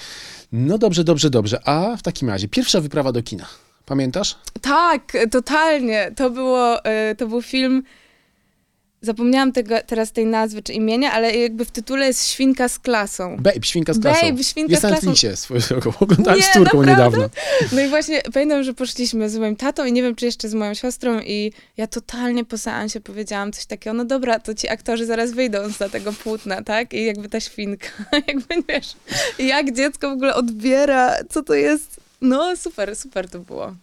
[0.53, 1.69] No dobrze, dobrze, dobrze.
[1.69, 3.47] A w takim razie, pierwsza wyprawa do kina.
[3.87, 4.37] Pamiętasz?
[4.61, 6.13] Tak, totalnie.
[6.17, 7.83] To było, e, to był film.
[9.03, 13.37] Zapomniałam tego, teraz tej nazwy czy imienia, ale jakby w tytule jest Świnka z klasą.
[13.37, 14.27] Babe, świnka z klasą.
[14.27, 15.07] Babe, świnka jest z na klasą.
[15.07, 15.93] Netflixie swoją drogą.
[16.01, 17.19] Oglądałem Nie, z córką naprawdę?
[17.19, 17.29] niedawno.
[17.73, 20.55] No i właśnie pamiętam, że poszliśmy z moim tatą i nie wiem, czy jeszcze z
[20.55, 25.07] moją siostrą i ja totalnie po seansie powiedziałam coś takiego, no dobra, to ci aktorzy
[25.07, 26.95] zaraz wyjdą z tego płótna, tak?
[26.95, 27.89] I jakby ta świnka,
[28.29, 28.97] jakby wiesz,
[29.39, 32.01] jak dziecko w ogóle odbiera, co to jest.
[32.21, 33.75] No super, super to było.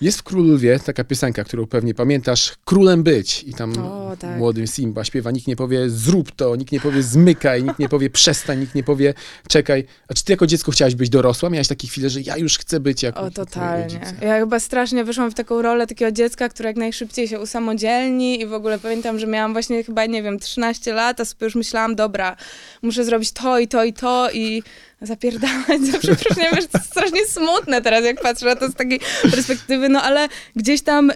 [0.00, 3.42] Jest w Królowie taka piosenka, którą pewnie pamiętasz, Królem być.
[3.42, 4.38] I tam O, tak.
[4.38, 8.10] młody Simba śpiewa, nikt nie powie zrób to, nikt nie powie zmykaj, nikt nie powie
[8.10, 9.14] przestań, nikt nie powie
[9.48, 9.84] czekaj.
[10.08, 11.50] A czy ty jako dziecko chciałaś być dorosła?
[11.50, 14.00] Miałaś takie chwile, że ja już chcę być jak O, totalnie.
[14.20, 18.46] Ja chyba strasznie wyszłam w taką rolę takiego dziecka, które jak najszybciej się usamodzielni i
[18.46, 21.94] w ogóle pamiętam, że miałam właśnie chyba, nie wiem, 13 lat, a sobie już myślałam,
[21.94, 22.36] dobra,
[22.82, 24.62] muszę zrobić to i to i to i
[25.06, 29.00] zapierdalać za przeproszeniem, wiesz, to jest strasznie smutne teraz, jak patrzę na to z takiej
[29.22, 31.14] perspektywy, no ale gdzieś tam y,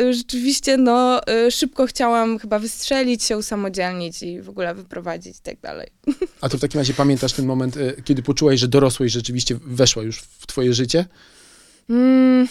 [0.00, 5.42] y, rzeczywiście, no, y, szybko chciałam chyba wystrzelić, się usamodzielnić i w ogóle wyprowadzić i
[5.42, 5.88] tak dalej.
[6.40, 10.20] A to w takim razie pamiętasz ten moment, kiedy poczułaś, że dorosłość rzeczywiście weszła już
[10.20, 11.04] w twoje życie?
[11.90, 12.48] Mm,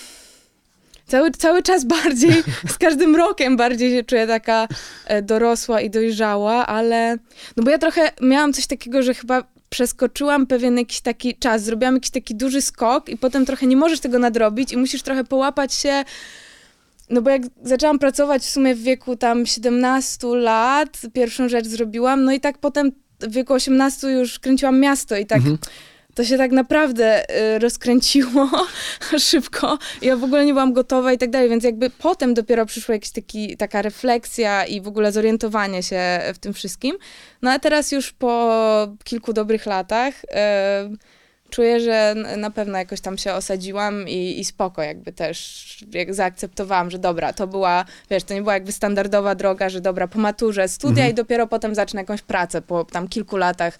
[1.08, 4.68] cały, cały czas bardziej, z każdym rokiem bardziej się czuję taka
[5.06, 7.18] e, dorosła i dojrzała, ale
[7.58, 11.94] no bo ja trochę miałam coś takiego, że chyba przeskoczyłam pewien jakiś taki czas, zrobiłam
[11.94, 15.74] jakiś taki duży skok i potem trochę nie możesz tego nadrobić i musisz trochę połapać
[15.74, 16.04] się
[17.10, 22.24] no bo jak zaczęłam pracować w sumie w wieku tam 17 lat, pierwszą rzecz zrobiłam,
[22.24, 25.58] no i tak potem w wieku 18 już kręciłam miasto i tak Mhm.
[26.16, 28.50] To się tak naprawdę y, rozkręciło
[29.18, 29.78] szybko.
[30.02, 33.12] Ja w ogóle nie byłam gotowa i tak dalej, więc jakby potem dopiero przyszła jakaś
[33.12, 36.98] taki, taka refleksja i w ogóle zorientowanie się w tym wszystkim.
[37.42, 38.54] No a teraz już po
[39.04, 40.28] kilku dobrych latach y,
[41.50, 46.92] czuję, że na pewno jakoś tam się osadziłam i, i spoko jakby też jak zaakceptowałam,
[46.92, 50.68] że dobra, to była, wiesz, to nie była jakby standardowa droga, że dobra, po maturze
[50.68, 51.12] studia Mhm.
[51.12, 53.80] i dopiero potem zacznę jakąś pracę po tam kilku latach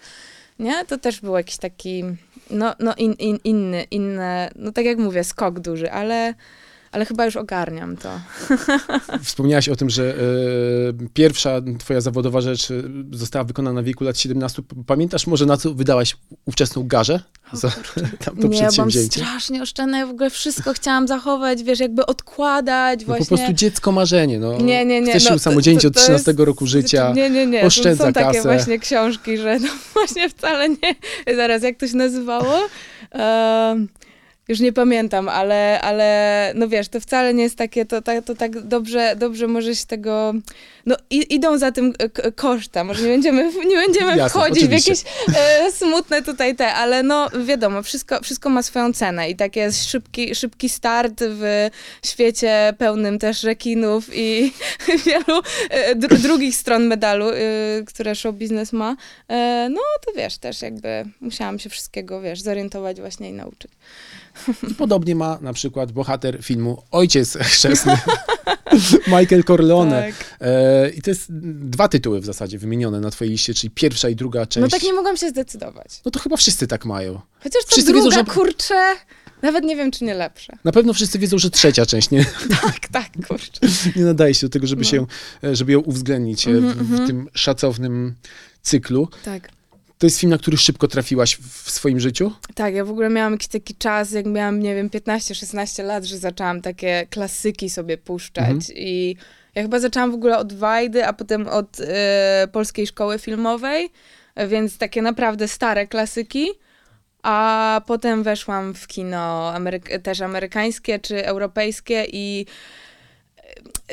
[0.58, 0.84] nie?
[0.84, 2.04] To też był jakiś taki,
[2.50, 6.34] no, no in, in, inny, inny, no tak jak mówię, skok duży, ale,
[6.94, 8.20] ale chyba już ogarniam to.
[9.22, 10.16] Wspomniałaś o tym, że e,
[11.14, 12.74] pierwsza twoja zawodowa rzecz e,
[13.12, 14.62] została wykonana w wieku lat 17.
[14.86, 17.20] Pamiętasz może, na co wydałaś ówczesną garzę
[17.52, 17.70] za
[18.24, 19.20] tamto nie, byłam przedsięwzięcie?
[19.20, 23.24] strasznie oszczędna, ja w ogóle wszystko chciałam zachować, wiesz, jakby odkładać No właśnie.
[23.24, 24.58] po prostu dziecko marzenie, no.
[24.60, 25.10] Nie, nie, nie.
[25.10, 27.12] Chcesz się no, usamodzielnić to- od to 13 jest- roku życia.
[27.12, 27.62] Nie, nie, nie.
[27.62, 28.42] oszczędza są, są takie kasę.
[28.42, 30.94] właśnie książki, że no właśnie wcale nie.
[31.36, 32.54] Zaraz, jak to się nazywało?
[33.10, 33.88] Em,
[34.48, 38.34] już nie pamiętam, ale, ale no wiesz, to wcale nie jest takie, to, tak- to
[38.34, 40.34] tak dobrze, dobrze może się tego,
[40.86, 41.92] no i, idą za tym
[42.36, 44.94] koszta, może nie będziemy, nie będziemy Jasne, wchodzić oczywiście.
[44.94, 49.36] w jakieś e, smutne tutaj te, ale no wiadomo, wszystko, wszystko ma swoją cenę i
[49.36, 51.68] tak jest szybki, szybki start w
[52.06, 54.52] świecie pełnym też rekinów i
[55.06, 57.34] wielu e, dru, drugich stron medalu, e,
[57.86, 58.96] które show biznes ma,
[59.70, 63.70] no to wiesz, też jakby musiałam się wszystkiego, wiesz, zorientować właśnie i nauczyć.
[64.70, 67.98] I podobnie ma na przykład bohater filmu Ojciec Chrzestny,
[69.18, 70.02] Michael Corleone.
[70.02, 70.38] Tak.
[70.40, 71.26] E, I to jest
[71.68, 74.62] dwa tytuły w zasadzie wymienione na twojej liście, czyli pierwsza i druga część.
[74.62, 76.00] No tak nie mogłam się zdecydować.
[76.04, 77.20] No to chyba wszyscy tak mają.
[77.42, 78.94] Chociaż to Wszyscy druga, wiedzą, że- kurczę,
[79.42, 80.52] Nawet nie wiem, czy nie lepsze.
[80.64, 82.24] Na pewno wszyscy wiedzą, że trzecia część nie,
[82.62, 83.60] Tak, tak, kurczę.
[83.96, 84.88] nie nadaje się do tego, żeby, No.
[84.90, 85.06] się,
[85.44, 87.06] e, żeby ją uwzględnić e, w, Mhm, w mhm.
[87.06, 88.14] tym szacownym
[88.62, 89.08] cyklu.
[89.24, 89.48] Tak.
[89.98, 92.32] To jest film, na który szybko trafiłaś w, swoim życiu?
[92.54, 96.18] Tak, ja w ogóle miałam jakiś taki czas, jak miałam, nie wiem, 15-16 lat, że
[96.18, 98.60] zaczęłam takie klasyki sobie puszczać Mhm.
[98.74, 99.16] i
[99.54, 103.90] ja chyba zaczęłam w ogóle od Wajdy, a potem od e, Polskiej Szkoły Filmowej,
[104.48, 106.46] więc takie naprawdę stare klasyki.
[107.22, 112.46] A potem weszłam w kino ameryk- też amerykańskie czy europejskie i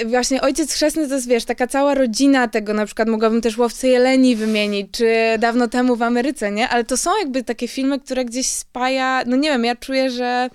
[0.06, 3.88] właśnie Ojciec Chrzestny to jest, wiesz, taka cała rodzina tego, na przykład mogłabym też Łowcę
[3.88, 6.69] Jeleni wymienić, czy dawno temu w Ameryce, nie?
[6.69, 10.49] Ale to są jakby takie filmy, które gdzieś spaja, no nie wiem, ja czuję, że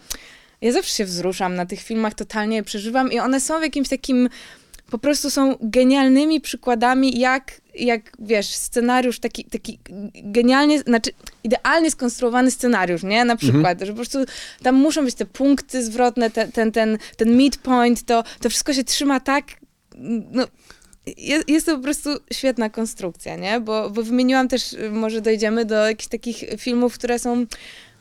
[0.60, 3.88] ja zawsze się wzruszam na tych filmach, totalnie je przeżywam i one są w jakimś
[3.88, 4.28] takim,
[4.90, 9.78] po prostu są genialnymi przykładami, jak, jak wiesz, scenariusz taki, taki
[10.14, 11.10] genialnie, znaczy
[11.44, 13.24] idealnie skonstruowany scenariusz, nie?
[13.24, 14.18] Na przykład, że po prostu
[14.62, 18.84] tam muszą być te punkty zwrotne, te, ten, ten, ten midpoint, to, to wszystko się
[18.84, 19.44] trzyma tak,
[20.32, 20.46] no,
[21.16, 23.60] jest, jest to po prostu świetna konstrukcja, nie?
[23.60, 27.46] Bo, bo wymieniłam też, może dojdziemy do jakichś takich filmów, które są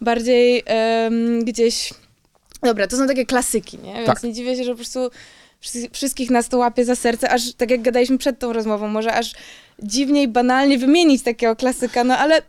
[0.01, 1.93] bardziej em, gdzieś...
[2.63, 3.93] Dobra, to są takie klasyki, nie?
[3.93, 4.23] Więc Tak.
[4.23, 5.09] nie dziwię się, że po prostu
[5.91, 9.33] wszystkich nas to łapie za serce, aż tak jak gadaliśmy przed tą rozmową, może aż
[9.83, 12.41] dziwnie i banalnie wymienić takiego klasyka, no ale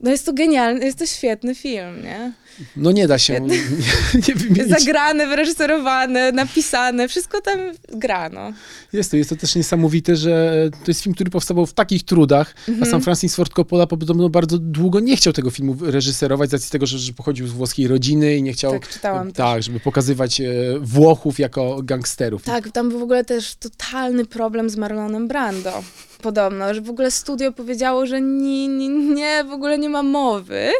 [0.00, 2.32] no jest to genialny, jest to świetny film, nie?
[2.76, 3.58] No nie da się nie,
[4.28, 4.78] nie wymienić.
[4.78, 8.52] Zagrany, wyreżyserowany, napisany, wszystko tam gra, no.
[8.92, 12.54] Jest to, jest to też niesamowite, że to jest film, który powstawał w takich trudach,
[12.68, 12.90] a Mhm.
[12.90, 16.86] sam Francis Ford Coppola podobno bardzo długo nie chciał tego filmu reżyserować z racji tego,
[16.86, 18.72] że, że pochodził z włoskiej rodziny i nie chciał...
[18.72, 20.44] Tak, czytałam Tak, żeby pokazywać e,
[20.80, 22.42] Włochów jako gangsterów.
[22.42, 25.82] Tak, tam był w ogóle też totalny problem z Marlonem Brando.
[26.22, 30.70] Podobno, że w ogóle studio powiedziało, że nie, nie, nie, w ogóle nie ma mowy.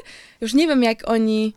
[0.41, 1.55] Już nie wiem, jak oni,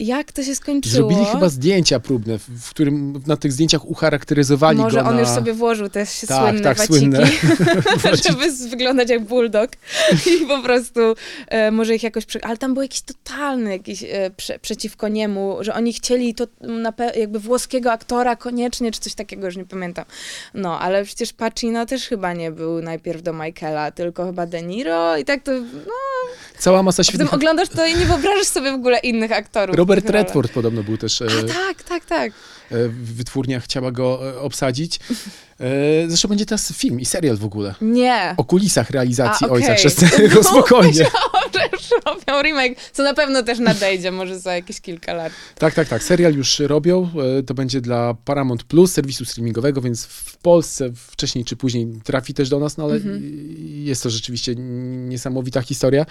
[0.00, 0.94] jak to się skończyło.
[0.94, 5.20] Zrobili chyba zdjęcia próbne, w, którym na tych zdjęciach ucharakteryzowali Może go on na...
[5.20, 7.26] już sobie włożył te się Tak, słynne tak, waciki, słynne.
[8.28, 9.70] żeby wyglądać jak bulldog.
[10.12, 11.00] I po prostu
[11.48, 12.24] e, może ich jakoś...
[12.42, 16.46] Ale tam był jakiś totalny jakiś e, prze, przeciwko niemu, że oni chcieli to
[17.16, 20.04] jakby włoskiego aktora koniecznie, czy coś takiego, już nie pamiętam.
[20.54, 25.16] No, ale przecież Pacino też chyba nie był najpierw do Michaela, tylko chyba De Niro
[25.16, 25.52] i tak to...
[25.86, 25.92] No,
[26.58, 27.34] Cała masa a potem świetnych...
[27.34, 29.76] oglądasz to i nie wyobrażasz sobie w ogóle innych aktorów.
[29.76, 30.14] w Robert.
[30.14, 31.22] Redford podobno był też...
[31.22, 32.32] E, A tak, tak, tak.
[32.70, 35.00] E, wytwórnia chciała go e, obsadzić.
[35.60, 35.64] E,
[36.08, 37.74] zresztą będzie teraz film i serial w ogóle.
[37.80, 38.34] Nie.
[38.36, 39.76] O kulisach realizacji A, Ojca okej.
[39.78, 41.06] Chrzestnego, No, spokojnie.
[41.72, 45.32] Już robią remake, co na pewno też nadejdzie, może za jakieś kilka lat.
[45.58, 46.02] Tak, tak, tak.
[46.02, 47.10] Serial już robią.
[47.46, 52.48] To będzie dla Paramount Plus, serwisu streamingowego, więc w Polsce wcześniej czy później trafi też
[52.48, 53.22] do nas, no ale Mhm.
[53.84, 54.54] jest to rzeczywiście
[55.08, 56.06] niesamowita historia.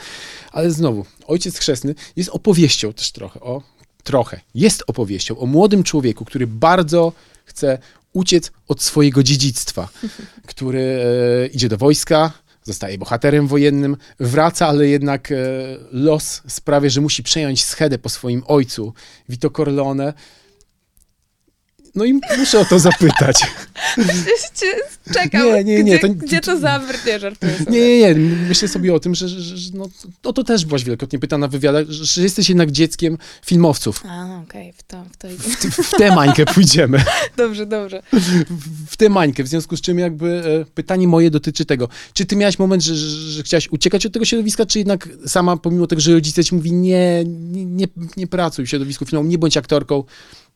[0.52, 3.62] Ale znowu, Ojciec Chrzestny jest opowieścią też trochę o
[4.04, 4.40] trochę.
[4.56, 7.14] Jest opowieścią o młodym człowieku, który bardzo
[7.46, 7.78] chce
[8.14, 9.90] uciec od swojego dziedzictwa,
[10.52, 12.32] który e, idzie do wojska,
[12.64, 15.36] zostaje bohaterem wojennym, wraca, ale jednak e,
[15.92, 18.94] los sprawia, że musi przejąć schedę po swoim ojcu,
[19.30, 20.14] Vito Corleone.
[21.96, 23.46] No i muszę o to zapytać.
[25.14, 27.72] Czekam, Nie, nie, nie, Gdzie, to- gdzie to zabrnie, żartuję sobie.
[27.72, 28.16] Nie, nie, nie.
[28.50, 29.90] Myślę sobie o tym, że, że, że no,
[30.22, 34.04] to, to też byłaś wielokrotnie pytana w wywiadach, że, jesteś jednak dzieckiem filmowców.
[34.06, 35.28] A, okej, w to, w to.
[35.28, 37.04] W, w tę mańkę pójdziemy.
[37.38, 38.04] Dobrze, dobrze.
[38.90, 40.28] w tę mańkę, w związku z czym jakby
[40.62, 44.14] e, pytanie moje dotyczy tego, czy ty miałaś moment, że, że, że chciałaś uciekać od
[44.14, 48.28] tego środowiska, czy jednak sama, pomimo tego, że rodzice ci mówi, nie, nie, nie, nie
[48.28, 50.04] pracuj w środowisku filmowym, nie bądź aktorką,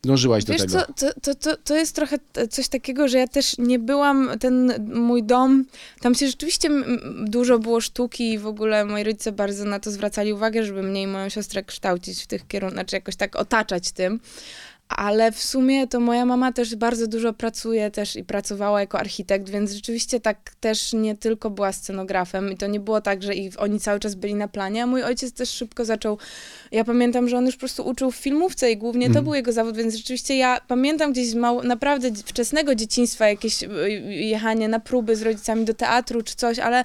[0.03, 0.73] dążyłaś do Wiesz tego.
[0.73, 2.17] co, to, to, to, to jest trochę
[2.49, 5.65] coś takiego, że ja też nie byłam, ten mój dom,
[6.01, 6.69] tam się rzeczywiście
[7.25, 11.01] dużo było sztuki i w ogóle moi rodzice bardzo na to zwracali uwagę, żeby mnie
[11.01, 14.19] i moją siostrę kształcić w tych kierunkach, znaczy jakoś tak otaczać tym.
[14.97, 19.49] Ale w sumie to moja mama też bardzo dużo pracuje też i pracowała jako architekt,
[19.49, 23.61] więc rzeczywiście tak też nie tylko była scenografem i to nie było tak, że ich,
[23.61, 26.17] oni cały czas byli na planie, a mój ojciec też szybko zaczął,
[26.71, 29.23] ja pamiętam, że on już po prostu uczył w filmówce i głównie to Mhm.
[29.25, 33.67] był jego zawód, więc rzeczywiście ja pamiętam gdzieś z mało, naprawdę wczesnego dzieciństwa jakieś y,
[34.09, 36.83] jechanie na próby z rodzicami do teatru czy coś, ale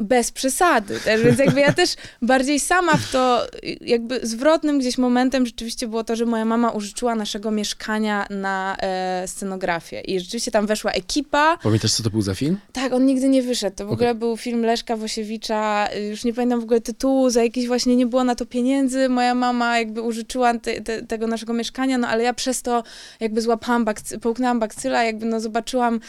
[0.00, 3.46] bez przesady też, więc jakby ja też bardziej sama w to,
[3.80, 9.24] jakby zwrotnym gdzieś momentem rzeczywiście było to, że moja mama użyczyła naszego mieszkania na e,
[9.28, 12.58] scenografię i rzeczywiście tam weszła ekipa, Pamiętasz, co to był za film?
[12.72, 13.76] tak, on nigdy nie wyszedł.
[13.76, 13.94] To w Okej.
[13.94, 18.06] ogóle był film Leszka Wosiewicza, już nie pamiętam w ogóle tytułu, za jakiś właśnie nie
[18.06, 19.08] było na to pieniędzy.
[19.08, 22.82] Moja mama jakby użyczyła te, te, tego naszego mieszkania, no ale ja przez to
[23.20, 26.00] jakby złapałam, bakcy, połknęłam bakcyla, jakby no zobaczyłam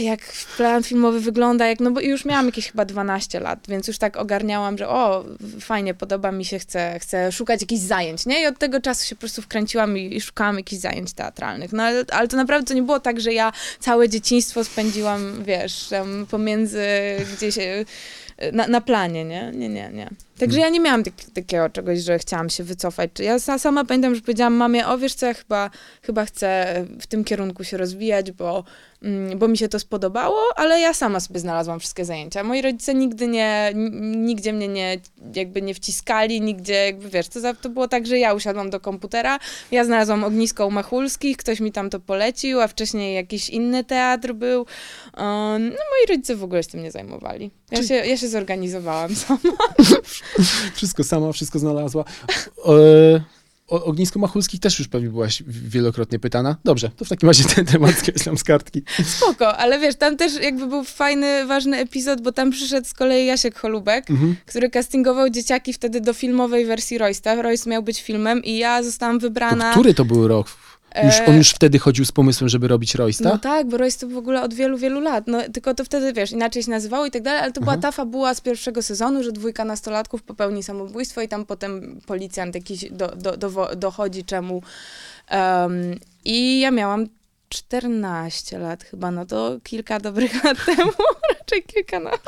[0.00, 0.20] jak
[0.56, 4.16] plan filmowy wygląda, jak, no bo już miałam jakieś chyba 12 lat, więc już tak
[4.16, 5.24] ogarniałam, że o,
[5.60, 8.42] fajnie, podoba mi się, chcę, chcę szukać jakichś zajęć, nie?
[8.42, 11.72] I od tego czasu się po prostu wkręciłam i, i szukałam jakichś zajęć teatralnych.
[11.72, 15.88] No ale, ale to naprawdę to nie było tak, że ja całe dzieciństwo spędziłam, wiesz,
[15.88, 16.86] tam pomiędzy
[17.36, 17.84] gdzieś e,
[18.52, 19.52] na, na planie, nie?
[19.54, 20.10] Nie, nie, nie.
[20.42, 23.10] Także ja nie miałam tak, takiego czegoś, że chciałam się wycofać.
[23.18, 25.70] Ja sama pamiętam, że powiedziałam mamie, o wiesz co, ja chyba,
[26.02, 28.64] chyba chcę w tym kierunku się rozwijać, bo,
[29.02, 32.44] mm, bo mi się to spodobało, ale ja sama sobie znalazłam wszystkie zajęcia.
[32.44, 35.00] Moi rodzice nigdy nie, nigdzie mnie nie,
[35.34, 39.38] jakby nie wciskali, nigdzie, jakby wiesz, to, to było tak, że ja usiadłam do komputera,
[39.70, 44.32] ja znalazłam ognisko u Machulskich, ktoś mi tam to polecił, a wcześniej jakiś inny teatr
[44.32, 44.66] był.
[45.58, 47.50] No moi rodzice w ogóle się tym nie zajmowali.
[47.70, 49.40] Ja, się, ja się zorganizowałam sama.
[50.74, 52.04] wszystko sama, wszystko znalazła.
[52.66, 53.22] E,
[53.72, 56.56] o ognisko Machulskich też już pewnie byłaś wielokrotnie pytana.
[56.64, 58.82] Dobrze, to w takim razie ten temat skreślam z kartki.
[59.04, 63.26] Spoko, ale wiesz, tam też jakby był fajny, ważny epizod, bo tam przyszedł z kolei
[63.26, 64.36] Jasiek Holubek, mhm.
[64.46, 67.42] który castingował dzieciaki wtedy do filmowej wersji Roysta.
[67.42, 69.64] Royce miał być filmem i ja zostałam wybrana...
[69.64, 70.46] To który to był rok?
[71.04, 73.28] Już, on już wtedy chodził z pomysłem, żeby robić Roysta?
[73.28, 75.24] No tak, bo Royce to w ogóle od wielu, wielu lat.
[75.26, 77.92] No, tylko to wtedy, wiesz, inaczej się nazywało i tak dalej, ale to była ta
[77.92, 83.08] fabuła z pierwszego sezonu, że dwójka nastolatków popełni samobójstwo i tam potem policjant jakiś do,
[83.08, 84.62] do, do, dochodzi czemu.
[85.30, 87.06] Um, I ja miałam
[87.48, 90.92] 14 lat chyba, no to kilka dobrych lat temu,
[91.38, 92.20] raczej kilkanaście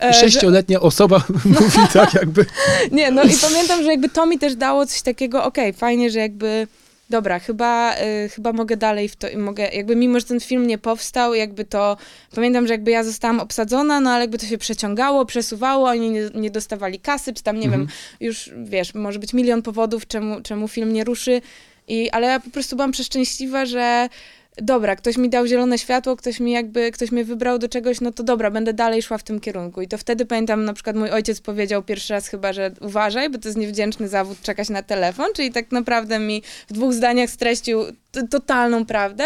[0.00, 2.46] 26-letnia osoba mówi tak jakby...
[2.90, 6.10] Nie, no i pamiętam, że jakby to mi też dało coś takiego, okej, okay, fajnie,
[6.10, 6.66] że jakby
[7.10, 10.78] dobra, chyba, y, chyba mogę dalej w to mogę, jakby mimo, że ten film nie
[10.78, 11.96] powstał, jakby to,
[12.34, 16.30] pamiętam, że jakby ja zostałam obsadzona, no ale jakby to się przeciągało, przesuwało, oni nie,
[16.34, 17.86] nie dostawali kasy, czy tam, nie mhm.
[17.86, 21.40] wiem, już, wiesz, może być milion powodów, czemu, czemu film nie ruszy,
[21.88, 24.08] i, ale ja po prostu byłam przeszczęśliwa, że
[24.62, 28.12] dobra, ktoś mi dał zielone światło, ktoś mi jakby, ktoś mnie wybrał do czegoś, no
[28.12, 29.82] to dobra, będę dalej szła w tym kierunku.
[29.82, 33.38] I to wtedy pamiętam, na przykład mój ojciec powiedział pierwszy raz chyba, że uważaj, bo
[33.38, 37.84] to jest niewdzięczny zawód czekać na telefon, czyli tak naprawdę mi w dwóch zdaniach streścił
[38.30, 39.24] totalną prawdę,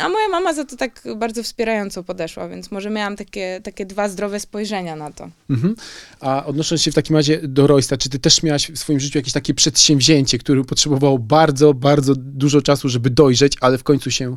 [0.00, 4.08] a moja mama za to tak bardzo wspierająco podeszła, więc może miałam takie, takie dwa
[4.08, 5.30] zdrowe spojrzenia na to.
[5.50, 5.74] Mhm.
[6.20, 9.18] A odnosząc się w takim razie do Roysta, czy ty też miałaś w swoim życiu
[9.18, 14.36] jakieś takie przedsięwzięcie, które potrzebowało bardzo, bardzo dużo czasu, żeby dojrzeć, ale w końcu się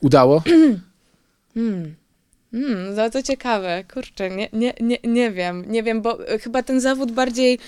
[0.00, 0.42] udało?
[1.54, 1.94] hmm.
[2.52, 6.80] Hmm, no to ciekawe, kurczę, nie, nie, nie, nie wiem, nie wiem, bo chyba ten
[6.80, 7.58] zawód bardziej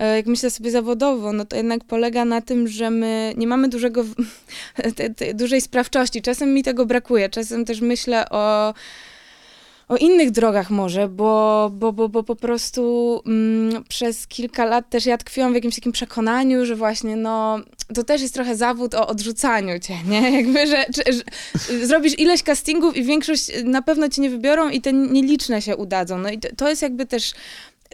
[0.00, 3.68] E, jak myślę sobie zawodowo, no to jednak polega na tym, że my nie mamy
[3.68, 4.04] dużego,
[4.96, 6.22] te, te, dużej sprawczości.
[6.22, 8.74] Czasem mi tego brakuje, czasem też myślę o
[9.90, 15.06] o innych drogach może, bo, bo, bo, bo po prostu mm, przez kilka lat też
[15.06, 17.60] ja tkwiłam w jakimś takim przekonaniu, że właśnie no,
[17.94, 20.30] to też jest trochę zawód o odrzucaniu cię, nie?
[20.40, 24.92] Jakby, że, że, zrobisz ileś castingów i większość na pewno cię nie wybiorą i te
[24.92, 26.18] nieliczne się udadzą.
[26.18, 27.32] No i to, to jest jakby też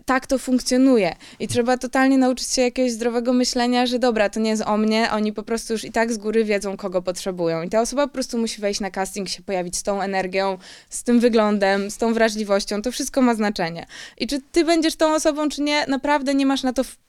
[0.05, 1.17] tak to funkcjonuje.
[1.41, 5.09] I trzeba totalnie nauczyć się jakiegoś zdrowego myślenia, że dobra, to nie jest o mnie,
[5.13, 7.63] oni po prostu już i tak z góry wiedzą, kogo potrzebują.
[7.63, 10.59] I ta osoba po prostu musi wejść na casting, się pojawić z tą energią,
[10.91, 12.83] z tym wyglądem, z tą wrażliwością.
[12.83, 13.87] To wszystko ma znaczenie.
[14.19, 17.06] I czy ty będziesz tą osobą, czy nie, naprawdę nie masz na to wpływu.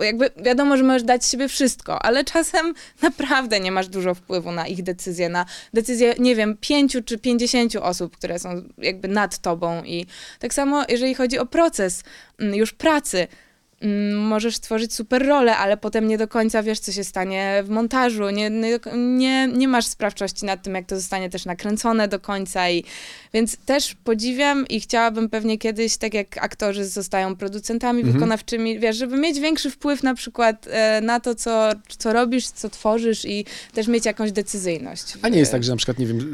[0.00, 4.66] Jakby wiadomo, że możesz dać siebie wszystko, ale czasem naprawdę nie masz dużo wpływu na
[4.66, 9.84] ich decyzje, na decyzje, nie wiem, pięciu czy pięćdziesięciu osób, które są jakby nad tobą.
[9.84, 10.06] I
[10.38, 12.04] tak samo, jeżeli chodzi o proces
[12.38, 13.28] mm, już pracy,
[14.14, 18.30] możesz stworzyć super rolę, ale potem nie do końca wiesz, co się stanie w montażu,
[18.30, 18.50] nie,
[18.96, 22.84] nie, nie masz sprawczości nad tym, jak to zostanie też nakręcone do końca i
[23.34, 28.14] więc też podziwiam i chciałabym pewnie kiedyś, tak jak aktorzy zostają producentami mhm.
[28.14, 32.68] wykonawczymi, wiesz, żeby mieć większy wpływ na przykład e, na to, co, co robisz, co
[32.70, 35.14] tworzysz i też mieć jakąś decyzyjność.
[35.22, 36.30] A nie jest tak, że na przykład, nie wiem,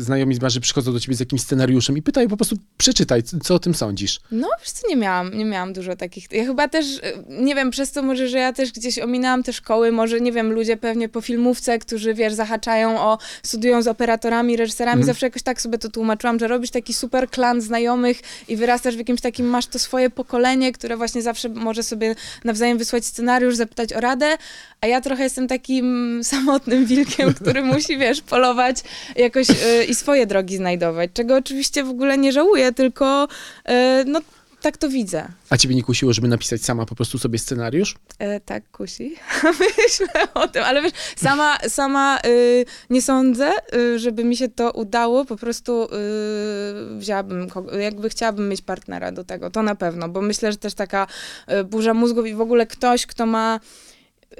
[0.00, 3.54] znajomi z branży przychodzą do ciebie z jakimś scenariuszem i pytają po prostu, przeczytaj, co
[3.54, 4.20] o tym sądzisz?
[4.30, 7.54] No, wiesz co, nie miałam, nie miałam dużo takich, ja chyba też też, y, nie
[7.54, 10.76] wiem, przez to może, że ja też gdzieś ominęłam te szkoły, może, nie wiem, ludzie
[10.76, 15.06] pewnie po filmówce, którzy, wiesz, zahaczają o, studiują z operatorami, reżyserami, mhm.
[15.06, 18.98] zawsze jakoś tak sobie to tłumaczyłam, że robisz taki super klan znajomych i wyrastasz w
[18.98, 23.92] jakimś takim, masz to swoje pokolenie, które właśnie zawsze może sobie nawzajem wysłać scenariusz, zapytać
[23.92, 24.36] o radę,
[24.80, 28.76] a ja trochę jestem takim samotnym wilkiem, który musi, wiesz, polować
[29.16, 33.28] jakoś yy, i swoje drogi znajdować, czego oczywiście w ogóle nie żałuję, tylko
[33.68, 33.74] yy,
[34.06, 34.20] no
[34.60, 35.28] tak to widzę.
[35.50, 37.94] A ciebie nie kusiło, żeby napisać sama po prostu sobie scenariusz?
[38.18, 39.14] E, tak, kusi.
[39.78, 44.70] Myślę o tym, ale wiesz, sama, sama y, nie sądzę, y, żeby mi się to
[44.70, 45.24] udało.
[45.24, 45.88] Po prostu y,
[46.98, 47.48] wzięłabym,
[47.80, 51.06] jakby chciałabym mieć partnera do tego, to na pewno, bo myślę, że też taka
[51.52, 53.60] y, burza mózgów i w ogóle ktoś, kto ma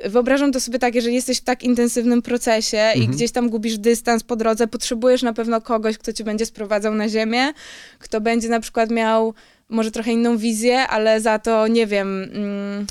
[0.04, 3.10] wyobrażam to sobie tak, jeżeli jesteś w tak intensywnym procesie i Mhm.
[3.10, 7.08] gdzieś tam gubisz dystans po drodze, potrzebujesz na pewno kogoś, kto cię będzie sprowadzał na
[7.08, 7.52] ziemię,
[7.98, 9.34] kto będzie na przykład miał
[9.70, 12.86] może trochę inną wizję, ale za to, nie wiem, mm,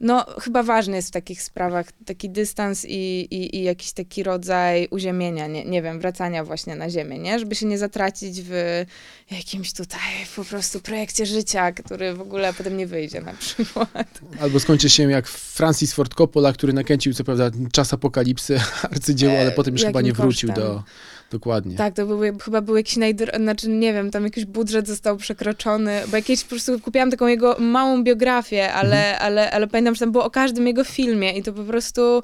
[0.00, 4.88] no chyba ważny jest w takich sprawach taki dystans i, i, i jakiś taki rodzaj
[4.90, 7.38] uziemienia, nie, nie wiem, wracania właśnie na ziemię, nie?
[7.38, 8.84] Żeby się nie zatracić w
[9.30, 10.00] jakimś tutaj
[10.36, 14.20] po prostu projekcie życia, który w ogóle potem nie wyjdzie na przykład.
[14.40, 18.60] Albo skończy się jak Francis Ford Coppola, który nakręcił co prawda czas apokalipsy,
[18.92, 20.64] arcydzieło, ale E, potem już chyba jakim nie wrócił kosztem?
[20.64, 20.82] do...
[21.30, 21.76] Dokładnie.
[21.76, 23.38] Tak, to były, chyba był jakiś najdro...
[23.38, 27.56] znaczy nie wiem, tam jakiś budżet został przekroczony, bo jakieś po prostu kupiłam taką jego
[27.58, 31.52] małą biografię, ale, ale, ale pamiętam, że tam było o każdym jego filmie i to
[31.52, 32.22] po prostu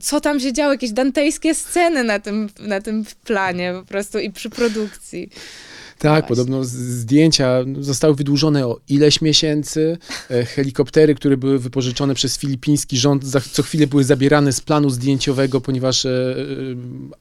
[0.00, 4.30] co tam się działo, jakieś dantejskie sceny na tym, na tym planie po prostu i
[4.30, 5.30] przy produkcji.
[5.98, 6.28] Tak, Właśnie.
[6.28, 9.98] podobno zdjęcia zostały wydłużone o ileś miesięcy.
[10.30, 14.90] E, Helikoptery, które były wypożyczone przez filipiński rząd, za, co chwilę były zabierane z planu
[14.90, 16.34] zdjęciowego, ponieważ e, e,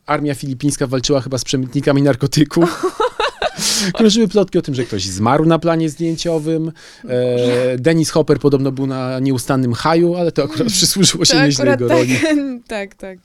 [0.06, 2.86] armia filipińska walczyła chyba z przemytnikami narkotyków.
[3.98, 6.72] Krążyły plotki o tym, że ktoś zmarł na planie zdjęciowym.
[7.10, 11.88] E, Dennis Hopper podobno był na nieustannym haju, ale to akurat przysłużyło się nieźle jego
[11.88, 12.20] tak, roli.
[12.68, 13.20] tak, tak.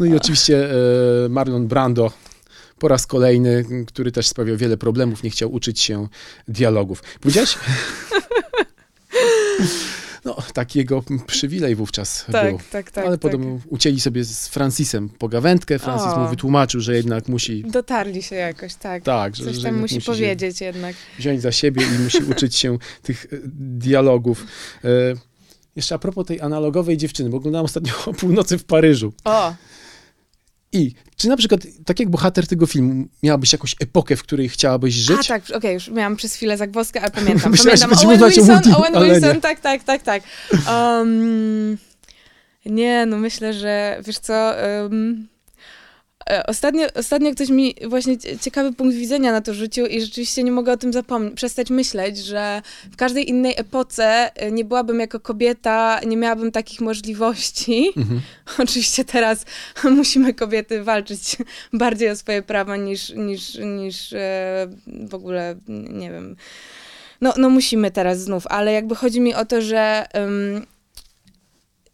[0.00, 0.70] No i oczywiście
[1.24, 2.12] e, Marlon Brando
[2.80, 6.08] po raz kolejny, który też sprawiał wiele problemów, nie chciał uczyć się
[6.48, 7.02] dialogów.
[7.20, 7.54] Powiedziałeś?
[10.24, 12.58] No, taki jego przywilej wówczas Tak, był.
[12.72, 13.06] tak, tak.
[13.06, 13.20] Ale tak.
[13.20, 15.78] podobno ucięli sobie z Francisem pogawędkę.
[15.78, 16.18] Francis O.
[16.18, 19.02] mu wytłumaczył, że jednak musi, Dotarli się jakoś, tak.
[19.02, 20.96] tak, że, Coś że tam musi musi powiedzieć jednak.
[21.18, 24.46] wziąć za siebie i musi uczyć się tych e, dialogów.
[24.84, 24.88] E,
[25.76, 29.12] jeszcze a propos tej analogowej dziewczyny, bo oglądałem ostatnio o północy w Paryżu.
[29.24, 29.54] O,
[30.72, 34.94] I czy na przykład, tak jak bohater tego filmu, miałabyś jakąś epokę, w której chciałabyś
[34.94, 35.30] żyć?
[35.30, 37.50] A tak, okej, już miałam przez chwilę zagwozdkę, ale pamiętam.
[37.50, 38.08] Myślałem, że pamiętam.
[38.08, 39.12] Owen Wilson, Woody Owen.
[39.12, 40.22] Wilson, tak, tak, tak, tak.
[40.68, 41.78] Um,
[42.66, 44.54] nie, no myślę, że wiesz co.
[44.82, 45.28] Um,
[46.46, 50.52] Ostatnio, ostatnio ktoś mi właśnie cie- ciekawy punkt widzenia na to rzucił i rzeczywiście nie
[50.52, 52.62] mogę o tym zapomnieć, przestać myśleć, że
[52.92, 57.92] w każdej innej epoce e, nie byłabym jako kobieta, nie miałabym takich możliwości.
[57.96, 58.20] Mhm.
[58.64, 59.44] Oczywiście teraz
[59.96, 61.36] musimy kobiety walczyć
[61.72, 66.36] bardziej o swoje prawa niż, niż, niż e, w ogóle, nie wiem.
[67.20, 70.66] No, no musimy teraz znów, ale jakby chodzi mi o to, że em,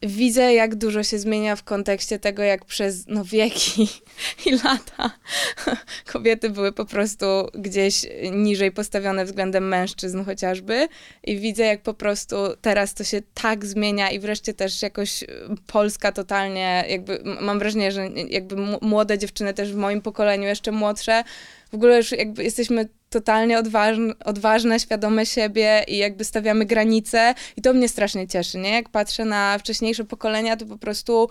[0.03, 3.89] widzę, jak dużo się zmienia w kontekście tego, jak przez no, wieki
[4.47, 5.11] i lata
[6.13, 10.89] kobiety były po prostu gdzieś niżej postawione względem mężczyzn chociażby.
[11.25, 15.27] I widzę, jak po prostu teraz to się tak zmienia i wreszcie też jakoś y,
[15.67, 21.25] Polska totalnie, jakby mam wrażenie, że jakby młode dziewczyny też w moim pokoleniu, jeszcze młodsze,
[21.71, 27.63] w ogóle już jakby jesteśmy totalnie odważne, odważne, świadome siebie i jakby stawiamy granice i
[27.63, 28.71] to mnie strasznie cieszy, nie?
[28.71, 31.29] Jak patrzę na wcześniejsze pokolenia, to po prostu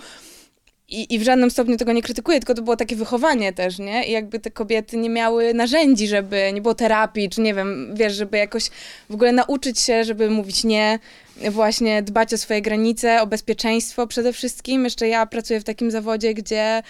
[0.89, 4.07] i, I w żadnym stopniu tego nie krytykuję, tylko to było takie wychowanie też, nie?
[4.07, 8.13] I jakby te kobiety nie miały narzędzi, żeby, nie było terapii, czy nie wiem, wiesz,
[8.13, 8.69] żeby jakoś
[9.09, 10.99] w ogóle nauczyć się, żeby mówić nie,
[11.51, 14.83] właśnie dbać o swoje granice, o bezpieczeństwo przede wszystkim.
[14.83, 16.83] Jeszcze ja pracuję w takim zawodzie, gdzie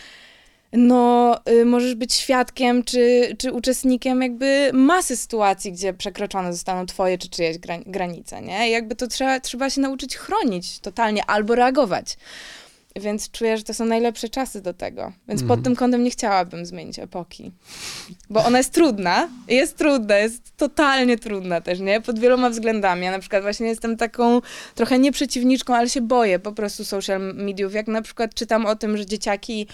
[0.77, 7.17] no, y, możesz być świadkiem czy, czy uczestnikiem jakby masy sytuacji, gdzie przekroczone zostaną twoje
[7.17, 8.69] czy czyjeś gra- granice, nie?
[8.69, 12.17] I jakby to trzeba, trzeba się nauczyć chronić totalnie albo reagować.
[13.01, 15.11] Więc czuję, że to są najlepsze czasy do tego.
[15.27, 15.47] Więc Mhm.
[15.59, 17.51] pod tym kątem nie chciałabym zmienić epoki.
[18.29, 22.01] Bo ona jest trudna, jest trudna, jest totalnie trudna też, nie?
[22.01, 23.05] Pod wieloma względami.
[23.05, 24.41] Ja na przykład właśnie jestem taką
[24.75, 27.73] trochę nie przeciwniczką, ale się boję po prostu social mediów.
[27.73, 29.67] Jak na przykład czytam o tym, że dzieciaki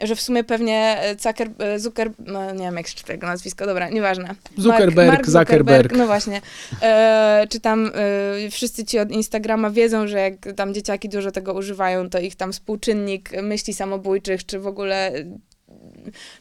[0.00, 3.88] że w sumie pewnie Zucker, Zucker no nie wiem jak się czyta jego nazwisko, dobra,
[3.88, 4.34] nieważne.
[4.56, 5.96] Zuckerberg, Mark Zuckerberg.
[5.96, 6.40] No właśnie.
[6.82, 11.54] E, czy tam e, wszyscy ci od Instagrama wiedzą, że jak tam dzieciaki dużo tego
[11.54, 15.24] używają, to ich tam współczynnik myśli samobójczych, czy w ogóle e,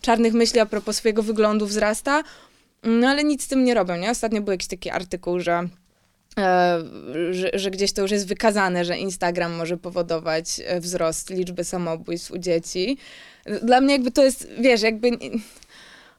[0.02, 2.24] czarnych myśli a propos swojego wyglądu wzrasta.
[2.84, 4.12] No ale nic z tym nie robią, nie?
[4.12, 5.68] Ostatnio był jakiś taki artykuł, że
[6.40, 6.80] e,
[7.32, 12.32] że, że gdzieś to już jest wykazane, że Instagram może powodować e, wzrost liczby samobójstw
[12.32, 12.98] u dzieci.
[13.62, 15.12] Dla mnie jakby to jest, wiesz, jakby...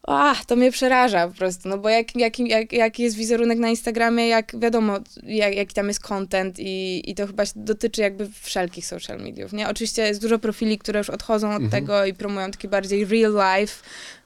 [0.09, 3.69] Ach, to mnie przeraża po prostu, no bo jaki jak, jak, jak jest wizerunek na
[3.69, 8.87] Instagramie, jak wiadomo, jak, jaki tam jest content i, i to chyba dotyczy jakby wszelkich
[8.87, 9.69] social mediów, nie?
[9.69, 11.71] Oczywiście jest dużo profili, które już odchodzą od Mhm.
[11.71, 13.75] tego i promują taki bardziej real life,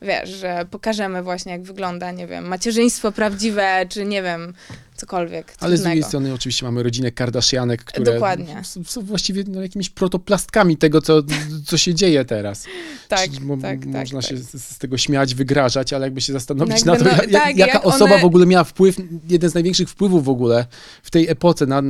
[0.02, 4.54] wiesz, że pokażemy właśnie jak wygląda, nie wiem, macierzyństwo prawdziwe, czy nie wiem,
[5.00, 8.62] cokolwiek Ale z drugiej strony oczywiście mamy rodzinę Kardashianek, które Dokładnie.
[8.84, 11.22] są właściwie no, jakimiś protoplastkami tego, co,
[11.66, 12.64] co się dzieje teraz.
[13.10, 14.30] Tak, mo- tak, tak, Można tak.
[14.30, 17.30] się z, z tego śmiać, wygrażać, ale jakby się zastanowić Jakby na to, no, jak,
[17.30, 18.96] tak, jaka jak osoba one- w ogóle miała wpływ,
[19.28, 20.66] jeden z największych wpływów w ogóle
[21.02, 21.82] w tej epoce na,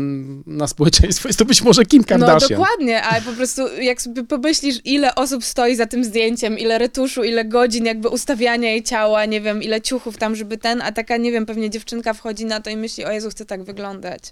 [0.47, 2.49] na społeczeństwo, jest to być może Kim No Kardashian.
[2.61, 7.25] dokładnie, ale po prostu jak sobie pomyślisz, ile osób stoi za tym zdjęciem, ile retuszu,
[7.25, 11.17] ile godzin jakby ustawiania jej ciała, nie wiem, ile ciuchów tam, żeby ten, a taka,
[11.17, 14.23] nie wiem, pewnie dziewczynka wchodzi na to i myśli, o Jezu, chcę tak wyglądać.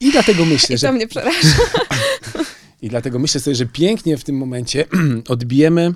[0.00, 1.48] I dlatego myślę, I że to mnie przeraża.
[2.82, 4.84] I dlatego myślę sobie, że pięknie w tym momencie
[5.28, 5.92] odbijemy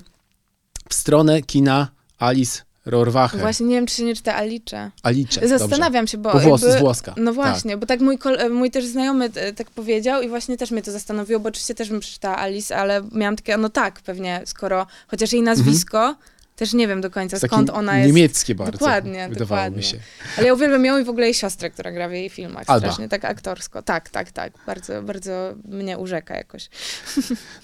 [0.89, 1.87] w stronę kina
[2.19, 3.39] Alice Rohrwacher.
[3.39, 4.91] Właśnie nie wiem, czy się nie czyta Alicze.
[5.03, 5.47] Alice.
[5.47, 6.77] Zastanawiam się, bo włos, jakby...
[6.77, 7.13] z włoska.
[7.17, 8.17] No właśnie, bo tak mój,
[8.51, 11.89] mój też znajomy e, tak powiedział i właśnie też mnie to zastanowiło, bo oczywiście też
[11.89, 16.15] bym przeczytała Alice, ale miałam takie, no tak, pewnie, skoro, chociaż jej nazwisko,
[16.57, 18.07] też nie wiem do końca skąd ona jest.
[18.07, 18.71] niemieckie bardzo.
[18.71, 19.77] Dokładnie, wydawało dokładnie.
[19.77, 19.97] mi się.
[20.37, 22.63] Ale ja uwielbiam ją i w ogóle jej siostrę, która gra w jej filmach.
[22.67, 22.87] Alba.
[22.87, 23.81] Strasznie tak aktorsko.
[23.81, 24.53] Tak, tak, tak.
[24.65, 26.69] Bardzo, bardzo mnie urzeka jakoś.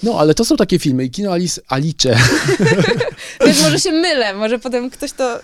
[0.04, 2.18] No, ale to są takie filmy i kino Alice, Alice.
[3.46, 5.42] Więc może się mylę, może potem ktoś to y,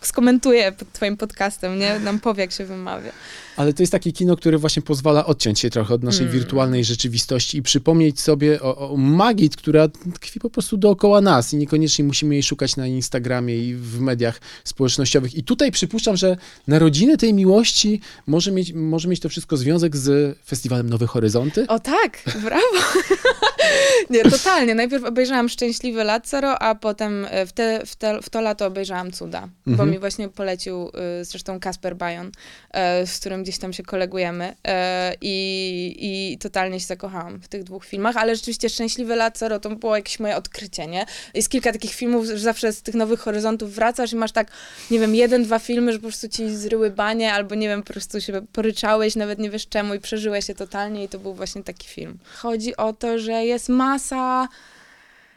[0.00, 1.98] skomentuje pod twoim podcastem, nie?
[1.98, 3.12] Nam powie, jak się wymawia.
[3.56, 6.32] Ale to jest takie kino, które właśnie pozwala odciąć się trochę od naszej Mm.
[6.38, 11.56] wirtualnej rzeczywistości i przypomnieć sobie o, o magii, która tkwi po prostu dookoła nas i
[11.56, 15.34] niekoniecznie musimy jej szukać na Instagramie i w mediach społecznościowych.
[15.34, 16.36] I tutaj przypuszczam, że
[16.66, 21.66] narodziny tej miłości może mieć, może mieć to wszystko związek z festiwalem Nowe Horyzonty.
[21.68, 22.78] O tak, brawo.
[24.10, 24.74] Nie, totalnie.
[24.74, 29.12] Najpierw obejrzałam Szczęśliwy Lazaro, a potem e, w, te, w, te, w to lato obejrzałam
[29.12, 29.90] Cuda, bo Mhm.
[29.90, 30.88] mi właśnie polecił
[31.20, 32.30] y, zresztą Kasper Bajon,
[32.70, 37.64] e, z którym gdzieś tam się kolegujemy e, i, i totalnie się zakochałam w tych
[37.64, 41.06] dwóch filmach, ale rzeczywiście Szczęśliwy Lazaro to było jakieś moje odkrycie, nie?
[41.34, 44.50] Jest kilka takich filmów, że zawsze z tych Nowych Horyzontów wracasz i masz tak,
[44.90, 47.92] nie wiem, jeden, dwa filmy, że po prostu ci zryły banie, albo nie wiem, po
[47.92, 51.62] prostu się poryczałeś, nawet nie wiesz czemu i przeżyłeś się totalnie i to był właśnie
[51.62, 52.18] taki film.
[52.36, 54.48] Chodzi o to, że jest masa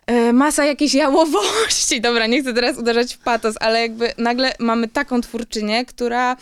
[0.06, 2.02] e, masa jakiejś jałowości.
[2.08, 6.38] Dobra, nie chcę teraz uderzać w patos, ale jakby nagle mamy taką twórczynię, która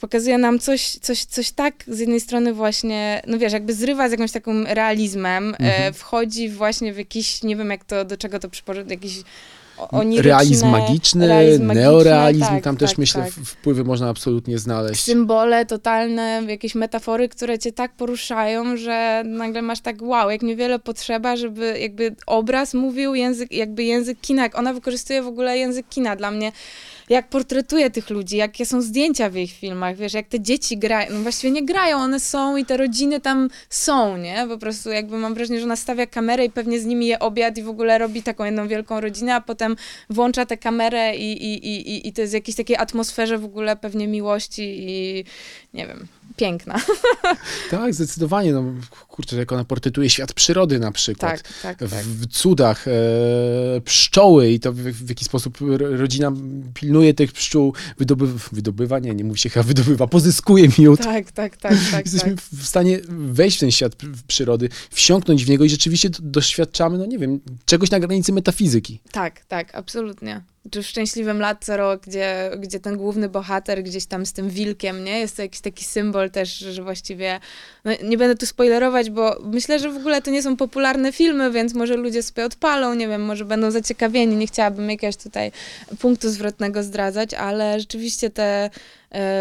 [0.00, 4.10] pokazuje nam coś, coś, coś tak z jednej strony właśnie, no wiesz, jakby zrywa z
[4.12, 5.94] jakimś takim realizmem, e, Mhm.
[5.94, 9.22] wchodzi właśnie w jakiś, nie wiem jak to, do czego to przyporządek, jakiś.
[10.18, 13.32] Realizm magiczny, realizm magiczny, neorealizm, tak, tam też tak, myślę tak.
[13.32, 15.02] wpływy można absolutnie znaleźć.
[15.02, 20.78] symbole totalne, jakieś metafory, które cię tak poruszają, że nagle masz tak wow, jak niewiele
[20.78, 25.86] potrzeba, żeby jakby obraz mówił język, jakby język kina, jak ona wykorzystuje w ogóle język
[25.88, 26.52] kina dla mnie,
[27.10, 31.10] jak portretuje tych ludzi, jakie są zdjęcia w ich filmach, wiesz, jak te dzieci grają,
[31.12, 34.46] no właściwie nie grają, one są i te rodziny tam są, nie?
[34.48, 37.58] Po prostu jakby mam wrażenie, że ona stawia kamerę i pewnie z nimi je obiad
[37.58, 39.76] i w ogóle robi taką jedną wielką rodzinę, a potem
[40.10, 43.76] włącza tę kamerę i, i, i, i- to jest w jakiejś takiej atmosferze w ogóle
[43.76, 45.24] pewnie miłości i
[45.74, 46.06] nie wiem,
[46.36, 46.80] piękna.
[47.70, 48.52] Tak, zdecydowanie.
[48.52, 48.64] No,
[49.08, 51.42] kurczę, jak ona portretuje świat przyrody na przykład.
[51.42, 52.04] Tak, tak, tak.
[52.04, 52.92] w cudach e,
[53.84, 56.32] pszczoły i to w, w jaki sposób ro- rodzina
[56.74, 61.00] pilnuje tych pszczół, wydobywa, wydobywa, nie, nie mówi się chyba wydobywa, pozyskuje miód.
[61.00, 62.44] Tak, tak, tak, tak, Jesteśmy tak.
[62.44, 67.18] w stanie wejść w ten świat przyrody, wsiąknąć w niego i rzeczywiście doświadczamy, no nie
[67.18, 69.00] wiem, czegoś na granicy metafizyki.
[69.12, 70.42] Tak, tak, absolutnie.
[70.70, 75.20] Czy w Szczęśliwym Lazaro, gdzie, gdzie ten główny bohater gdzieś tam z tym wilkiem, nie?
[75.20, 77.40] Jest to jakiś taki symbol też, że właściwie...
[77.84, 81.50] No, nie będę tu spoilerować, bo myślę, że w ogóle to nie są popularne filmy,
[81.50, 84.36] więc może ludzie sobie odpalą, nie wiem, może będą zaciekawieni.
[84.36, 85.52] Nie chciałabym jakiegoś tutaj
[85.98, 88.70] punktu zwrotnego zdradzać, ale rzeczywiście te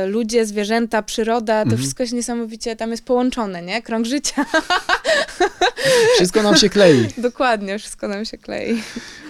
[0.07, 1.78] ludzie, zwierzęta, przyroda, to Mhm.
[1.82, 3.82] wszystko się niesamowicie tam jest połączone, nie?
[3.82, 4.45] Krąg życia.
[6.15, 7.07] Wszystko nam się klei.
[7.17, 8.82] Dokładnie, wszystko nam się klei.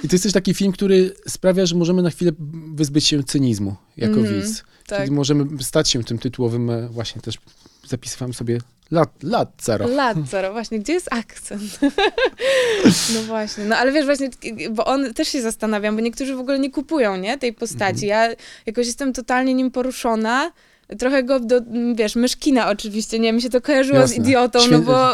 [0.04, 2.32] I to jest też taki film, który sprawia, że możemy na chwilę
[2.76, 4.64] wyzbyć się cynizmu jako Mhm, widz.
[4.88, 5.10] Tak.
[5.10, 7.38] Możemy stać się tym tytułowym, e, właśnie też
[7.90, 8.58] zapisywałem sobie
[8.92, 9.88] lat, lat zero.
[9.88, 11.80] Lazaro, właśnie, gdzie jest akcent?
[13.16, 14.30] No właśnie, no ale wiesz właśnie,
[14.72, 18.08] bo on też się zastanawiam, bo niektórzy w ogóle nie kupują, nie, tej postaci.
[18.08, 18.30] Ja
[18.66, 20.52] jakoś jestem totalnie nim poruszona.
[21.00, 21.62] Trochę go do,
[21.96, 24.16] wiesz, myszkina oczywiście, nie, mi się to kojarzyło z Jasne.
[24.26, 25.10] idiotą, Świę- no bo...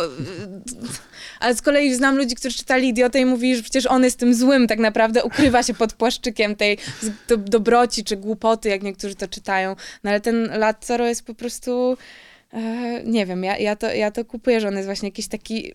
[1.39, 4.33] Ale z kolei znam ludzi, którzy czytali Idiotę i mówili, że przecież on jest tym
[4.35, 9.15] złym, tak naprawdę ukrywa się pod płaszczykiem tej z- do, dobroci czy głupoty, jak niektórzy
[9.15, 9.75] to czytają.
[10.03, 11.97] No ale ten Lazaro jest po prostu...
[12.53, 15.73] E, nie wiem, ja, ja, to, ja to kupuję, że on jest właśnie jakiś taki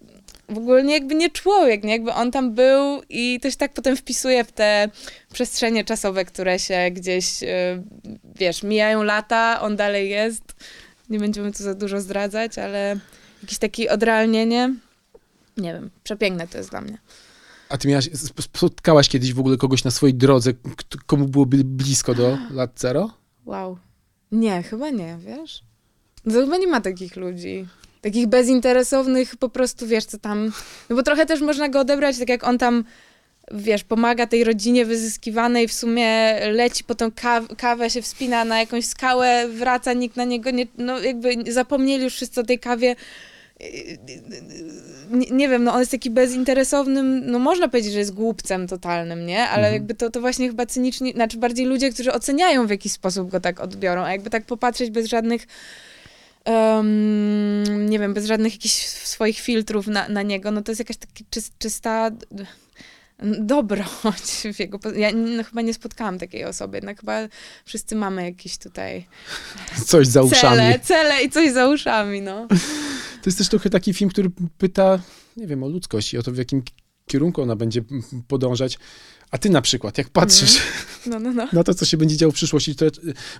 [0.48, 1.92] w ogóle nie, jakby nie człowiek, nie?
[1.92, 4.88] Jakby on tam był i to się tak potem wpisuje w te
[5.32, 7.82] przestrzenie czasowe, które się gdzieś, e,
[8.36, 10.42] wiesz, mijają lata, on dalej jest.
[11.10, 12.96] Nie będziemy tu za dużo zdradzać, ale
[13.42, 14.74] jakieś takie odrealnienie,
[15.56, 16.98] nie wiem, przepiękne to jest dla mnie.
[17.68, 20.50] A ty miałaś, sp- spotkałaś kiedyś w ogóle kogoś na swojej drodze,
[21.06, 23.10] komu było bli- blisko do lat zero?
[23.46, 23.78] Wow.
[24.32, 25.62] Nie, chyba nie, wiesz?
[26.24, 27.66] No to chyba nie ma takich ludzi.
[28.02, 30.52] Takich bezinteresownych, po prostu, wiesz, co tam...
[30.90, 32.84] No bo trochę też można go odebrać, tak jak on tam,
[33.52, 38.58] wiesz, pomaga tej rodzinie wyzyskiwanej, w sumie leci po tą kaw- kawę, się wspina na
[38.60, 40.66] jakąś skałę, wraca, nikt na niego nie...
[40.78, 42.96] No jakby zapomnieli już wszyscy o tej kawie.
[45.10, 49.26] Nie, nie wiem, no on jest taki bezinteresownym, no można powiedzieć, że jest głupcem totalnym,
[49.26, 49.42] nie?
[49.42, 49.74] Ale Mhm.
[49.74, 53.40] jakby to, to właśnie chyba cyniczni, znaczy bardziej ludzie, którzy oceniają w jakiś sposób go
[53.40, 55.46] tak odbiorą, a jakby tak popatrzeć bez żadnych
[56.44, 60.96] em, nie wiem, bez żadnych jakichś swoich filtrów na, na niego, no to jest jakaś
[60.96, 62.10] taka czys, czysta
[63.38, 64.78] dobroć w jego...
[64.96, 67.28] Ja no, chyba nie spotkałam takiej osoby, jednak chyba
[67.64, 69.06] wszyscy mamy jakieś tutaj
[69.86, 70.56] Coś za uszami.
[70.56, 72.46] cele, cele i coś za uszami, no.
[73.22, 74.98] To jest też trochę taki film, który pyta,
[75.36, 76.62] nie wiem, o ludzkość i o to, w jakim
[77.10, 77.82] kierunku ona będzie
[78.28, 78.78] podążać.
[79.30, 80.58] A ty na przykład, jak patrzysz
[81.06, 81.48] No, no, no.
[81.52, 82.90] na to, co się będzie działo w przyszłości, to y,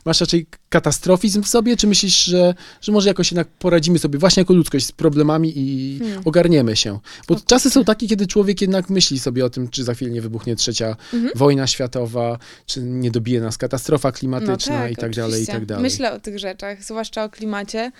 [0.04, 4.40] masz raczej katastrofizm w sobie, czy myślisz, że, że może jakoś jednak poradzimy sobie właśnie
[4.40, 6.22] jako ludzkość z problemami i Hmm.
[6.24, 6.98] ogarniemy się?
[7.28, 10.10] Bo O czasy są takie, kiedy człowiek jednak myśli sobie o tym, czy za chwilę
[10.10, 11.32] nie wybuchnie trzecia Mhm.
[11.36, 15.52] wojna światowa, czy nie dobije nas katastrofa klimatyczna i tak dalej, i No oczywiście.
[15.52, 15.82] tak dalej.
[15.82, 17.92] Myślę o tych rzeczach, zwłaszcza o klimacie.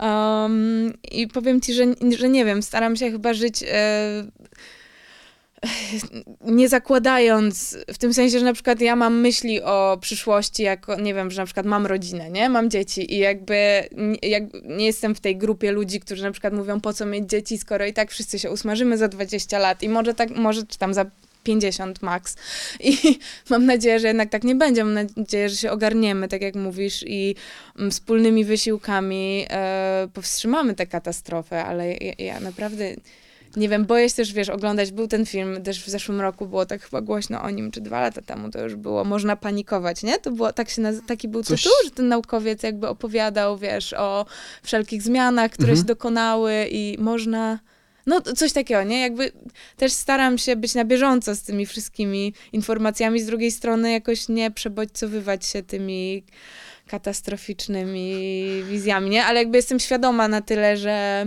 [0.00, 1.84] Um, I powiem ci, że,
[2.18, 4.26] że nie wiem, staram się chyba żyć e,
[6.40, 11.14] nie zakładając, w tym sensie, że na przykład ja mam myśli o przyszłości, jako, nie
[11.14, 12.48] wiem, że na przykład mam rodzinę, nie?
[12.48, 13.88] Mam dzieci i jakby
[14.22, 17.58] jak, nie jestem w tej grupie ludzi, którzy na przykład mówią, po co mieć dzieci,
[17.58, 20.94] skoro i tak wszyscy się usmażymy za 20 lat i może tak, może czy tam
[20.94, 21.06] za
[21.42, 22.36] 50 max.
[22.80, 22.96] I
[23.50, 24.84] mam nadzieję, że jednak tak nie będzie.
[24.84, 27.34] Mam nadzieję, że się ogarniemy, tak jak mówisz, i
[27.78, 32.94] mm, wspólnymi wysiłkami e, powstrzymamy tę katastrofę, ale ja, ja naprawdę
[33.56, 36.66] nie wiem, boję się też, wiesz, oglądać, był ten film też w zeszłym roku, było
[36.66, 40.18] tak chyba głośno o nim, czy dwa lata temu to już było, można panikować, nie?
[40.18, 43.92] To było, tak się naz- taki był Coś- tytuł, że ten naukowiec jakby opowiadał, wiesz,
[43.92, 44.26] o
[44.62, 45.78] wszelkich zmianach, które Mhm.
[45.78, 47.58] się dokonały i można...
[48.06, 49.00] No, coś takiego, nie?
[49.00, 49.32] Jakby
[49.76, 54.50] też staram się być na bieżąco z tymi wszystkimi informacjami, z drugiej strony jakoś nie
[54.50, 56.22] przebodźcowywać się tymi
[56.86, 58.14] katastroficznymi
[58.70, 59.24] wizjami, nie?
[59.24, 61.26] Ale jakby jestem świadoma na tyle, że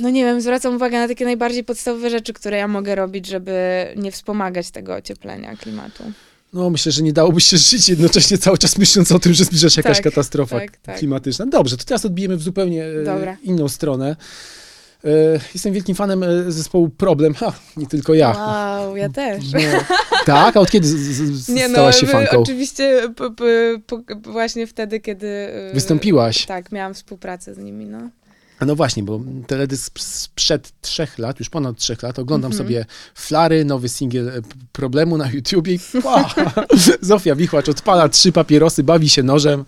[0.00, 3.52] no nie wiem, zwracam uwagę na takie najbardziej podstawowe rzeczy, które ja mogę robić, żeby
[3.96, 6.04] nie wspomagać tego ocieplenia klimatu.
[6.52, 9.70] No, myślę, że nie dałoby się żyć jednocześnie cały czas myśląc o tym, że zbliża
[9.70, 10.98] się jakaś Tak, katastrofa tak, tak.
[10.98, 11.46] klimatyczna.
[11.46, 13.36] Dobrze, to teraz odbijemy w zupełnie e, Dobra.
[13.42, 14.16] inną stronę.
[15.04, 15.08] E,
[15.54, 17.34] Jestem wielkim fanem e, zespołu Problem.
[17.34, 18.30] Ha, nie tylko ja.
[18.30, 19.44] Wow, ja też.
[19.52, 19.60] No,
[20.24, 20.56] tak?
[20.56, 20.88] A od kiedy
[21.48, 22.38] Nie no, stałaś się fanką?
[22.42, 23.02] oczywiście
[24.22, 25.48] właśnie wtedy, kiedy...
[25.74, 26.46] Wystąpiłaś.
[26.46, 27.98] Tak, miałam współpracę z nimi, no.
[28.66, 32.66] No właśnie, bo teledysk sprzed trzech lat, już ponad trzech lat, oglądam Mhm.
[32.68, 34.32] sobie Flary, nowy singiel e,
[34.72, 35.78] Problemu na YouTubie i
[37.00, 39.64] Zofia Wichłacz odpala trzy papierosy, bawi się nożem.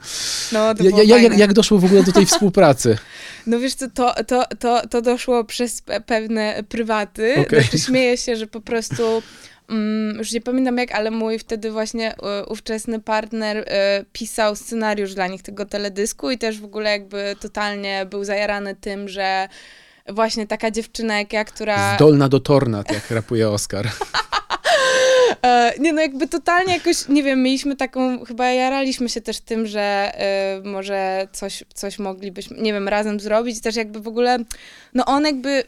[0.52, 2.98] No, to Ja, ja, jak, jak doszło w ogóle do tej współpracy?
[3.46, 7.34] No wiesz co, to, to, to, to doszło przez pe- pewne prywaty.
[7.40, 7.60] Okej.
[7.62, 9.22] Znaczy śmieję się, że po prostu
[9.68, 15.14] mm, już nie pamiętam jak, ale mój wtedy właśnie e, ówczesny partner e, pisał scenariusz
[15.14, 19.48] dla nich tego teledysku i też w ogóle jakby totalnie był zajarany tym, że
[20.08, 21.96] właśnie taka dziewczyna jak ja, która...
[21.96, 23.88] Zdolna do tornad, jak rapuje Oscar.
[25.44, 29.66] E, nie no, jakby totalnie jakoś, nie wiem, mieliśmy taką, chyba jaraliśmy się też tym,
[29.66, 33.60] że e, może coś, coś moglibyśmy, nie wiem, razem zrobić.
[33.60, 34.38] Też jakby w ogóle,
[34.94, 35.64] no on jakby,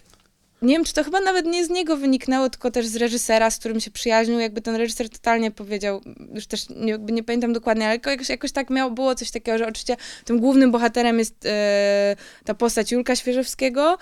[0.63, 3.59] nie wiem, czy to chyba nawet nie z niego wyniknęło, tylko też z reżysera, z
[3.59, 4.41] którym się przyjaźnił.
[4.41, 6.01] Jakby ten reżyser totalnie powiedział,
[6.35, 9.67] już też nie, nie pamiętam dokładnie, ale jakoś, jakoś tak miało, było coś takiego, że
[9.67, 13.99] oczywiście tym głównym bohaterem jest e, ta postać Julka Świeżewskiego,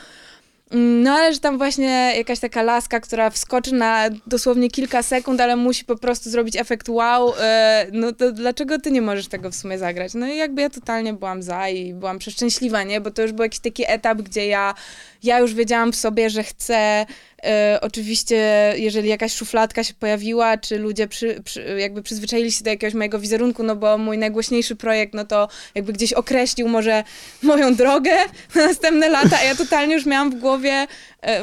[0.75, 5.57] no ale że tam właśnie jakaś taka laska, która wskoczy na dosłownie kilka sekund, ale
[5.57, 9.55] musi po prostu zrobić efekt wow, e, no to dlaczego ty nie możesz tego w
[9.55, 10.15] sumie zagrać?
[10.15, 13.01] No i jakby ja totalnie byłam za i byłam przeszczęśliwa, nie?
[13.01, 14.75] Bo to już był jakiś taki etap, gdzie ja,
[15.23, 17.07] ja już wiedziałam w sobie, że chcę
[17.45, 22.71] e, oczywiście, jeżeli jakaś szufladka się pojawiła, czy ludzie przy, przy, jakby przyzwyczaili się do
[22.71, 27.05] jakiegoś mojego wizerunku, no bo mój najgłośniejszy projekt, no to jakby gdzieś określił może
[27.43, 28.11] moją drogę
[28.55, 30.87] na następne lata, a ja totalnie już miałam w głowie,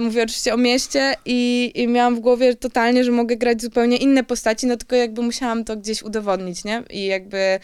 [0.01, 4.23] mówię oczywiście o mieście i, i miałam w głowie totalnie, że mogę grać zupełnie inne
[4.23, 6.83] postaci, no tylko jakby musiałam to gdzieś udowodnić, nie?
[6.89, 7.59] I jakby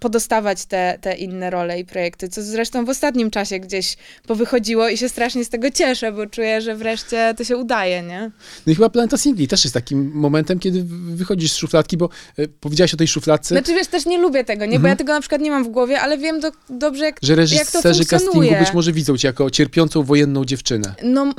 [0.00, 3.96] podostawać te, te inne role i projekty, co zresztą w ostatnim czasie gdzieś
[4.26, 8.30] powychodziło i się strasznie z tego cieszę, bo czuję, że wreszcie to się udaje, nie?
[8.66, 12.08] No i chyba Planeta Singli też jest takim momentem, kiedy wychodzisz z szufladki, bo
[12.38, 14.70] e, powiedziałaś o tej szufladce, Znaczy wiesz, też nie lubię tego, nie?
[14.70, 14.90] Bo Mhm.
[14.92, 17.40] ja tego na przykład nie mam w głowie, ale wiem do, dobrze jak że jak
[17.40, 18.64] to reżyserzy castingu funkcjonuje.
[18.64, 20.94] być może widzą cię jako cierpiącą wojenną dziewczynę.
[21.02, 21.32] No,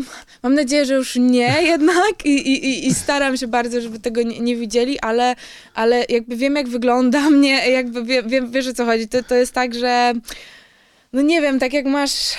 [0.43, 4.39] mam nadzieję, że już nie jednak i, i, i staram się bardzo, żeby tego nie,
[4.39, 5.35] nie, widzieli, ale,
[5.73, 9.07] ale jakby wiem, jak wygląda mnie, jakby wiem, wiem wiesz o co chodzi.
[9.07, 10.13] To, to jest tak, że
[11.13, 12.35] no nie wiem, tak jak masz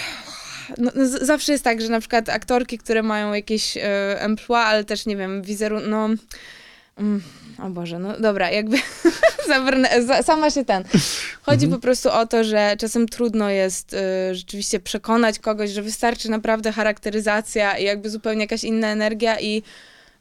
[0.79, 3.81] no, no, zawsze jest tak, że na przykład aktorki, które mają jakieś y,
[4.19, 6.09] emploi, ale też, nie wiem, wizerunek, no...
[6.99, 7.23] Mm,
[7.59, 8.77] o Boże, no dobra, jakby
[10.23, 10.85] sama się ten.
[11.43, 11.73] Chodzi mhm.
[11.73, 16.73] po prostu o to, że czasem trudno jest y, rzeczywiście przekonać kogoś, że wystarczy naprawdę
[16.73, 19.63] charakteryzacja i jakby zupełnie jakaś inna energia i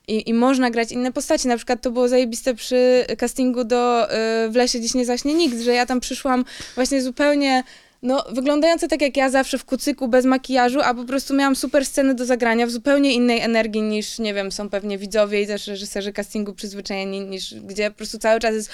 [0.08, 1.48] i, I można grać inne postaci.
[1.48, 5.62] Na przykład to było zajebiste przy castingu do y, W lesie dziś nie zaśnie nikt,
[5.62, 7.64] że ja tam przyszłam właśnie zupełnie
[8.04, 11.86] no, wyglądające tak jak ja zawsze w kucyku, bez makijażu, a po prostu miałam super
[11.86, 15.68] sceny do zagrania w zupełnie innej energii niż, nie wiem, są pewnie widzowie i też
[15.68, 18.70] reżyserzy castingu przyzwyczajeni, niż gdzie po prostu cały czas jest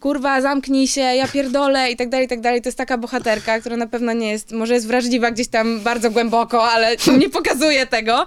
[0.00, 2.62] kurwa, zamknij się, ja pierdolę i tak dalej, i tak dalej.
[2.62, 6.10] To jest taka bohaterka, która na pewno nie jest, może jest wrażliwa gdzieś tam bardzo
[6.10, 8.26] głęboko, ale nie pokazuje tego.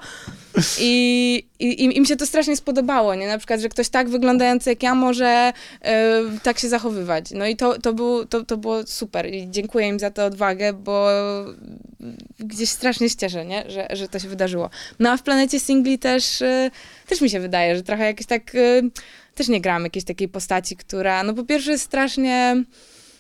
[0.80, 3.28] I, i, im się to strasznie spodobało, nie?
[3.28, 7.32] Na przykład, że ktoś tak wyglądający jak ja może y, tak się zachowywać.
[7.32, 10.74] No i to, to, był, to, to było super i dziękuję im za tę odwagę,
[10.74, 11.10] bo
[12.40, 13.64] gdzieś strasznie się cieszę, nie?
[13.68, 14.70] Że, że to się wydarzyło.
[15.00, 16.72] No a w Planecie Singli też, y,
[17.08, 18.56] też mi się wydaje, że trochę jakieś tak...
[18.56, 18.82] Y,
[19.36, 22.64] też nie grałam jakiejś takiej postaci, która, no po pierwsze strasznie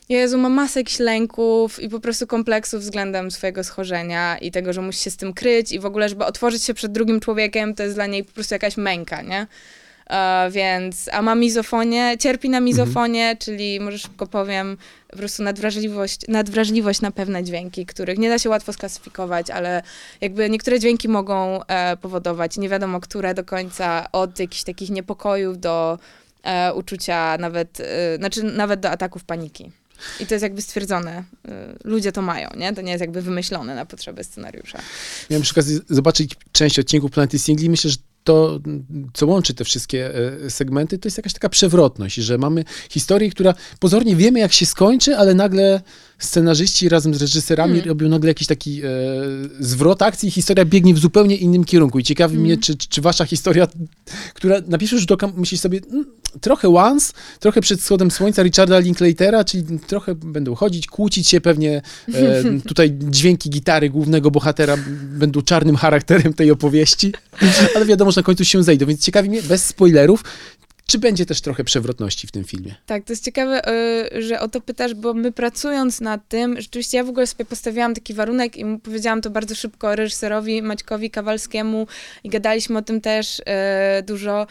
[0.09, 4.81] Jezu, mam masę jakichś lęków i po prostu kompleksów względem swojego schorzenia i tego, że
[4.81, 7.83] musi się z tym kryć i w ogóle, żeby otworzyć się przed drugim człowiekiem, to
[7.83, 9.47] jest dla niej po prostu jakaś męka, nie?
[10.09, 13.37] Uh, więc, a ma mizofonię, cierpi na mizofonię, mhm.
[13.37, 14.77] czyli może szybko powiem,
[15.07, 19.81] po prostu nadwrażliwość, nadwrażliwość na pewne dźwięki, których nie da się łatwo sklasyfikować, ale
[20.21, 25.59] jakby niektóre dźwięki mogą e, powodować, nie wiadomo które do końca, od jakichś takich niepokojów
[25.59, 25.99] do
[26.43, 29.71] e, uczucia nawet, e, znaczy nawet do ataków paniki.
[30.19, 31.23] I to jest jakby stwierdzone.
[31.45, 31.51] Y,
[31.83, 32.73] ludzie to mają, nie?
[32.73, 34.79] To nie jest jakby wymyślone na potrzeby scenariusza.
[35.29, 37.69] Miałem przykład zobaczyć część odcinków Planety Singli.
[37.69, 38.59] Myślę, że to,
[39.13, 40.15] co łączy te wszystkie
[40.45, 44.65] e, segmenty, to jest jakaś taka przewrotność, że mamy historię, która pozornie wiemy, jak się
[44.65, 45.81] skończy, ale nagle
[46.19, 47.89] scenarzyści razem z reżyserami hmm.
[47.89, 48.89] robią nagle jakiś taki e,
[49.59, 51.99] zwrot akcji i historia biegnie w zupełnie innym kierunku.
[51.99, 52.45] I ciekawi hmm.
[52.45, 53.67] mnie, czy, czy wasza historia,
[54.33, 56.05] która na pierwszy rzut oka myślisz sobie, mm,
[56.41, 61.81] trochę once, trochę przed wschodem słońca Richarda Linklatera, czyli trochę będą chodzić, kłócić się pewnie.
[62.13, 67.13] E, tutaj dźwięki gitary głównego bohatera będą czarnym charakterem tej opowieści,
[67.75, 70.23] ale wiadomo, że na końcu się zejdą, więc ciekawi mnie, bez spoilerów,
[70.87, 72.75] czy będzie też trochę przewrotności w tym filmie?
[72.85, 73.61] Tak, to jest ciekawe,
[74.13, 77.45] y, że o to pytasz, bo my pracując nad tym, rzeczywiście ja w ogóle sobie
[77.45, 81.87] postawiłam taki warunek i powiedziałam to bardzo szybko reżyserowi Maćkowi Kawalskiemu
[82.23, 83.43] i gadaliśmy o tym też y,
[84.03, 84.47] dużo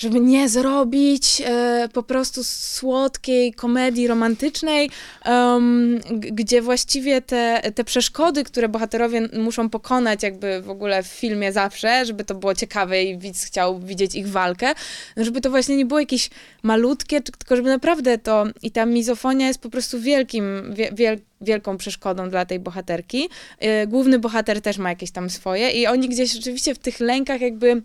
[0.00, 4.90] żeby nie zrobić e, po prostu słodkiej komedii romantycznej,
[5.26, 11.52] um, gdzie właściwie te, te przeszkody, które bohaterowie muszą pokonać jakby w ogóle w filmie
[11.52, 14.74] zawsze, żeby to było ciekawe i widz chciał widzieć ich walkę,
[15.16, 16.30] no żeby to właśnie nie było jakieś
[16.62, 22.30] malutkie, tylko żeby naprawdę to, i ta mizofonia jest po prostu wielkim, wiel, wielką przeszkodą
[22.30, 23.28] dla tej bohaterki.
[23.58, 27.40] E, główny bohater też ma jakieś tam swoje i oni gdzieś rzeczywiście w tych lękach
[27.40, 27.82] jakby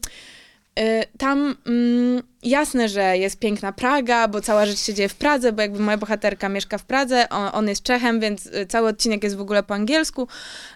[1.18, 5.62] tam mm, jasne, że jest piękna Praga, bo cała rzecz się dzieje w Pradze, bo
[5.62, 9.36] jakby moja bohaterka mieszka w Pradze, on, on jest Czechem, więc y, cały odcinek jest
[9.36, 10.28] w ogóle po angielsku.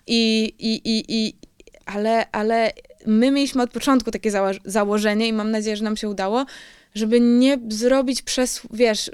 [0.07, 1.33] I, i, i, i
[1.85, 2.71] ale, ale
[3.05, 6.45] my mieliśmy od początku takie zało założenie i mam nadzieję, że nam się udało,
[6.95, 9.11] żeby nie zrobić przez, wiesz,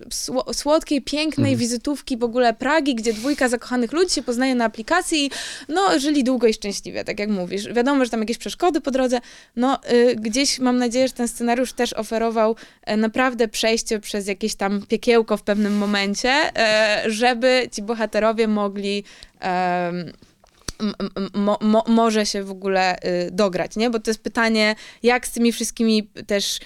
[0.54, 1.60] słodkiej, pięknej mhm.
[1.60, 5.32] wizytówki w ogóle Pragi, gdzie dwójka zakochanych ludzi się poznaje na aplikacji i
[5.70, 7.74] no, żyli długo i szczęśliwie, tak jak mówisz.
[7.74, 9.20] Wiadomo, że tam jakieś przeszkody po drodze,
[9.56, 12.56] no, y, gdzieś mam nadzieję, że ten scenariusz też oferował
[12.90, 16.52] y, naprawdę przejście przez jakieś tam piekiełko w pewnym momencie,
[17.06, 19.04] y, żeby ci bohaterowie mogli
[21.34, 23.90] Mo, mo, może się w ogóle y, dograć, nie?
[23.90, 26.60] Bo to jest pytanie, jak z tymi wszystkimi też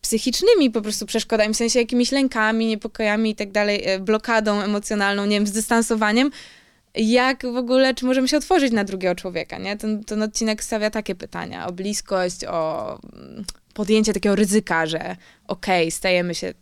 [0.00, 5.26] psychicznymi po prostu przeszkodami, w sensie jakimiś lękami, niepokojami i tak dalej, e, blokadą emocjonalną,
[5.26, 6.30] nie wiem, zdystansowaniem,
[6.94, 9.76] jak w ogóle, czy możemy się otworzyć na drugiego człowieka, nie?
[9.76, 13.44] Ten, ten odcinek stawia takie pytania o bliskość, o mm,
[13.74, 16.54] podjęcie takiego ryzyka, że okej, okay, stajemy się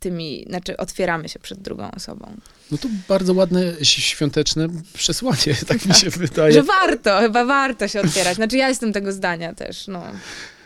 [0.00, 2.36] tymi, znaczy otwieramy się przed drugą osobą.
[2.70, 6.52] No to bardzo ładne, świąteczne przesłanie, tak mi się wydaje.
[6.52, 8.36] Że warto, chyba warto się otwierać.
[8.36, 10.02] Znaczy ja jestem tego zdania też, no.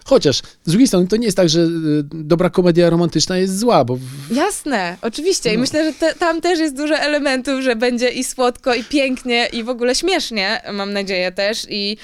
[0.04, 1.68] Chociaż z drugiej strony to nie jest tak, że y,
[2.12, 3.98] dobra komedia romantyczna jest zła, bo...
[4.30, 5.48] Jasne, oczywiście.
[5.50, 5.54] No.
[5.54, 9.46] I myślę, że te, tam też jest dużo elementów, że będzie i słodko, i pięknie,
[9.52, 11.66] i w ogóle śmiesznie, mam nadzieję też.
[11.70, 11.96] I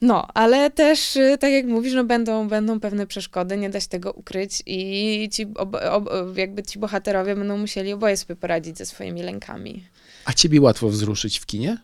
[0.00, 3.88] no, ale też, y, tak jak mówisz, no będą, będą pewne przeszkody, nie da się
[3.88, 8.86] tego ukryć i ci, ob, ob, jakby ci bohaterowie będą musieli oboje sobie poradzić ze
[8.86, 9.84] swoimi lękami.
[10.24, 11.78] A ciebie łatwo wzruszyć w kinie?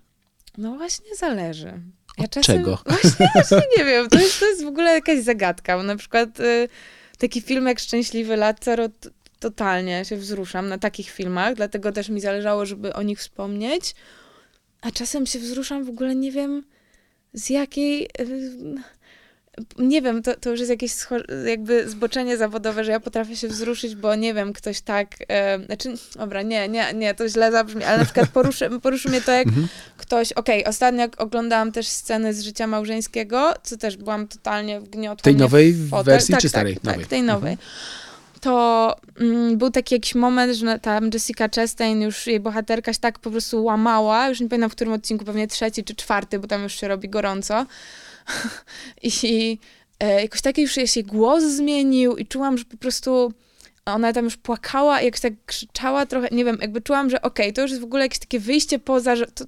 [0.59, 1.73] No właśnie zależy.
[2.21, 2.79] Ja Od czego?
[2.87, 6.41] Właśnie, właśnie nie wiem, to jest, to jest w ogóle jakaś zagadka, bo na przykład
[6.41, 6.69] y,
[7.19, 8.37] taki film jak Szczęśliwy
[8.89, 13.95] t- totalnie się wzruszam na takich filmach, dlatego też mi zależało, żeby o nich wspomnieć,
[14.81, 16.65] a czasem się wzruszam w ogóle nie wiem
[17.33, 18.09] z jakiej...
[18.21, 18.75] y,
[19.79, 20.93] nie wiem, to, to już jest jakieś
[21.47, 25.95] jakby zboczenie zawodowe, że ja potrafię się wzruszyć, bo nie wiem, ktoś tak, e, znaczy,
[26.17, 29.47] dobra, nie, nie, nie, to źle zabrzmi, ale na przykład poruszy, poruszy mnie to, jak
[29.47, 29.69] Mhm.
[29.97, 35.23] ktoś, okej, ostatnio jak oglądałam też sceny z życia małżeńskiego, co też byłam totalnie wgniotła.
[35.25, 36.05] Tej mnie w nowej fotel.
[36.15, 36.75] wersji tak, czy tak, starej?
[36.77, 37.07] Tak, Nowej.
[37.07, 37.59] tej nowej.
[38.41, 43.19] To mm, był taki jakiś moment, że tam Jessica Chastain, już jej bohaterka się tak
[43.19, 46.63] po prostu łamała, już nie pamiętam w którym odcinku, pewnie trzeci czy czwarty, bo tam
[46.63, 47.67] już się robi gorąco.
[49.03, 49.59] I
[50.01, 53.33] e, jakoś taki już jej się głos zmienił i czułam, że po prostu
[53.85, 57.63] ona tam już płakała jakoś tak krzyczała trochę, nie wiem, jakby czułam, że okej, to
[57.63, 59.45] już jest w ogóle jakieś takie wyjście poza, że to,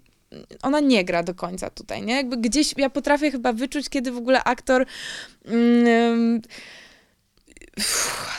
[0.62, 2.14] ona nie gra do końca tutaj, nie?
[2.14, 4.86] Jakby gdzieś ja potrafię chyba wyczuć, kiedy w ogóle aktor
[5.44, 6.42] mm,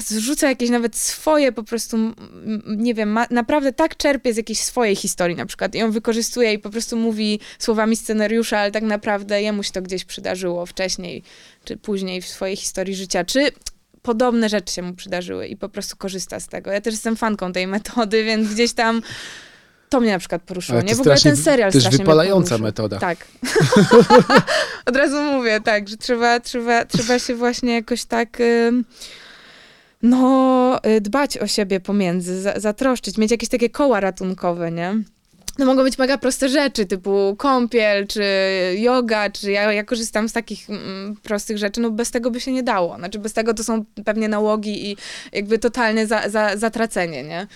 [0.05, 1.97] zrzuca jakieś nawet swoje po prostu,
[2.65, 6.53] nie wiem, ma, naprawdę tak czerpie z jakiejś swojej historii na przykład i on wykorzystuje
[6.53, 11.23] i po prostu mówi słowami scenariusza, ale tak naprawdę jemu się to gdzieś przydarzyło wcześniej
[11.63, 13.51] czy później w swojej historii życia, czy
[14.01, 16.71] podobne rzeczy się mu przydarzyły i po prostu korzysta z tego.
[16.71, 19.01] Ja też jestem fanką tej metody, więc gdzieś tam
[19.89, 20.95] to mnie na przykład poruszyło, nie?
[20.95, 22.99] W ogóle ten serial też strasznie wypalająca metoda.
[22.99, 23.27] Tak.
[24.85, 28.37] Od razu mówię, tak, że trzeba, trzeba, trzeba się właśnie jakoś tak
[30.03, 35.03] no, y, dbać o siebie pomiędzy, za, zatroszczyć, mieć jakieś takie koła ratunkowe, nie?
[35.59, 38.23] No mogą być mega proste rzeczy, typu kąpiel, czy
[38.77, 42.51] yoga, czy ja, ja korzystam z takich mm, prostych rzeczy, no bez tego by się
[42.51, 42.95] nie dało.
[42.97, 44.97] Znaczy bez tego to są pewnie nałogi i
[45.31, 47.47] jakby totalne za, za, zatracenie, nie?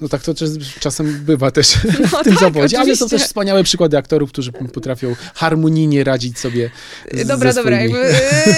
[0.00, 1.74] No tak to czas- czasem bywa też
[2.12, 3.08] No w tym tak, zawodzie, ale są oczywiście.
[3.08, 6.70] też wspaniałe przykłady aktorów, którzy potrafią harmonijnie radzić sobie
[7.12, 8.14] z, Dobra, ze dobra, jakby, e,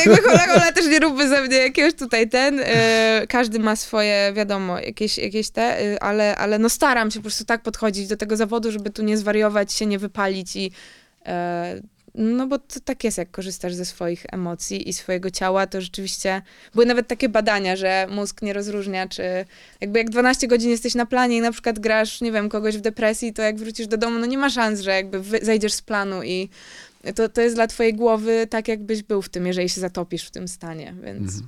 [0.07, 4.33] jakby hola, hola też nie róbmy ze mnie jakiegoś tutaj ten, e, każdy ma swoje,
[4.37, 8.17] wiadomo, jakieś, jakieś te, e, ale, ale no staram się po prostu tak podchodzić do
[8.17, 10.71] tego zawodu, żeby tu nie zwariować, się nie wypalić i
[12.15, 16.43] no bo to tak jest, jak korzystasz ze swoich emocji i swojego ciała, to rzeczywiście
[16.75, 19.23] były nawet takie badania, że mózg nie rozróżnia, czy
[19.81, 22.81] jakby jak 12 godzin jesteś na planie i na przykład grasz, nie wiem, kogoś w
[22.81, 26.23] depresji, to jak wrócisz do domu, no nie ma szans, że jakby zejdziesz z planu
[26.23, 26.49] i
[27.15, 30.31] to, to jest dla twojej głowy tak, jakbyś był w tym, jeżeli się zatopisz w
[30.31, 31.47] tym stanie, więc Mhm.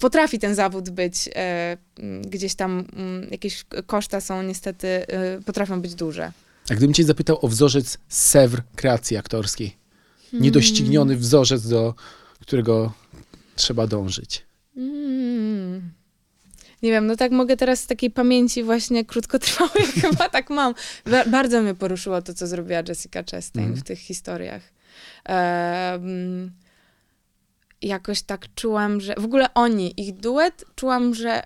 [0.00, 1.76] potrafi ten zawód być e,
[2.20, 6.32] gdzieś tam, m, jakieś koszta są niestety, e, potrafią być duże.
[6.70, 9.76] A gdybym cię zapytał o wzorzec Sewr kreacji aktorskiej,
[10.32, 11.94] niedościgniony wzorzec, do
[12.40, 12.92] którego
[13.56, 14.46] trzeba dążyć.
[14.76, 15.92] Mm.
[16.82, 20.74] Nie wiem, no tak mogę teraz z takiej pamięci właśnie krótkotrwałej chyba tak mam.
[21.10, 23.80] Ba- bardzo mnie poruszyło to, co zrobiła Jessica Chastain Mhm.
[23.80, 24.62] w tych historiach.
[25.24, 26.52] Em,
[27.82, 31.42] jakoś tak czułam, że w ogóle oni, ich duet, czułam, że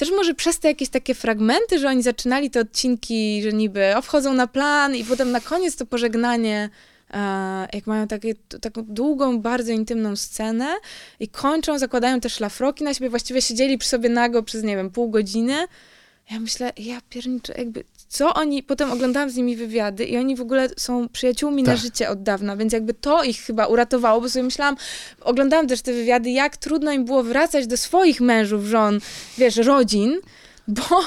[0.00, 4.34] też może przez te jakieś takie fragmenty, że oni zaczynali te odcinki, że niby wchodzą
[4.34, 6.70] na plan i potem na koniec to pożegnanie,
[7.10, 10.66] e, jak mają takie, taką długą, bardzo intymną scenę
[11.20, 14.90] i kończą, zakładają te szlafroki na siebie, właściwie siedzieli przy sobie nago przez, nie wiem,
[14.90, 15.66] pół godziny.
[16.30, 20.40] Ja myślę, ja pierniczę, jakby, co oni, potem oglądałam z nimi wywiady i oni w
[20.40, 21.80] ogóle są przyjaciółmi na Tak.
[21.80, 24.76] życie od dawna, więc jakby to ich chyba uratowało, bo sobie myślałam,
[25.20, 29.00] oglądałam też te wywiady, jak trudno im było wracać do swoich mężów, żon,
[29.38, 30.20] wiesz, rodzin,
[30.68, 31.02] bo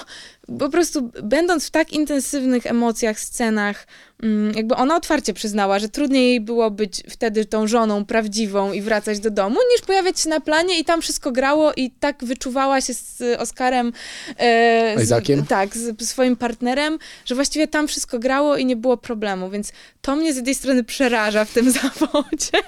[0.60, 3.88] po prostu będąc w tak intensywnych emocjach, scenach,
[4.24, 8.82] mm, jakby ona otwarcie przyznała, że trudniej jej było być wtedy tą żoną prawdziwą i
[8.82, 12.82] wracać do domu, niż pojawiać się na planie i tam wszystko grało i tak wyczuwała
[12.82, 13.94] się z Oskarem,
[14.38, 19.50] e, z, tak, z swoim partnerem, że właściwie tam wszystko grało i nie było problemu,
[19.50, 22.64] więc to mnie z jednej strony przeraża w tym zawodzie,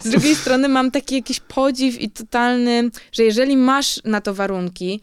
[0.00, 5.00] z drugiej strony mam taki jakiś podziw i totalny, że jeżeli masz na to warunki,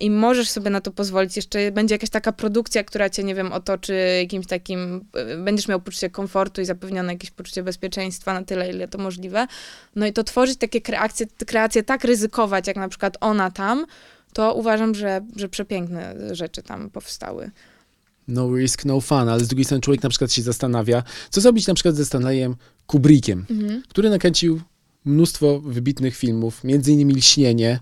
[0.00, 3.52] i możesz sobie na to pozwolić, jeszcze będzie jakaś taka produkcja, która cię, nie wiem,
[3.52, 8.70] otoczy jakimś takim, e, będziesz miał poczucie komfortu i zapewnione jakieś poczucie bezpieczeństwa na tyle,
[8.70, 9.46] ile to możliwe.
[9.96, 13.86] No i to tworzyć takie kreacje, kreacje tak ryzykować, jak na przykład ona tam,
[14.32, 17.50] to uważam, że, że przepiękne rzeczy tam powstały.
[18.28, 21.66] No risk, no fun, ale z drugiej strony człowiek na przykład się zastanawia, co zrobić
[21.66, 22.56] na przykład ze Stanleyem
[22.86, 23.82] Kubrickiem, Mhm.
[23.88, 24.60] który nakręcił
[25.04, 27.80] mnóstwo wybitnych filmów, między innymi Lśnienie,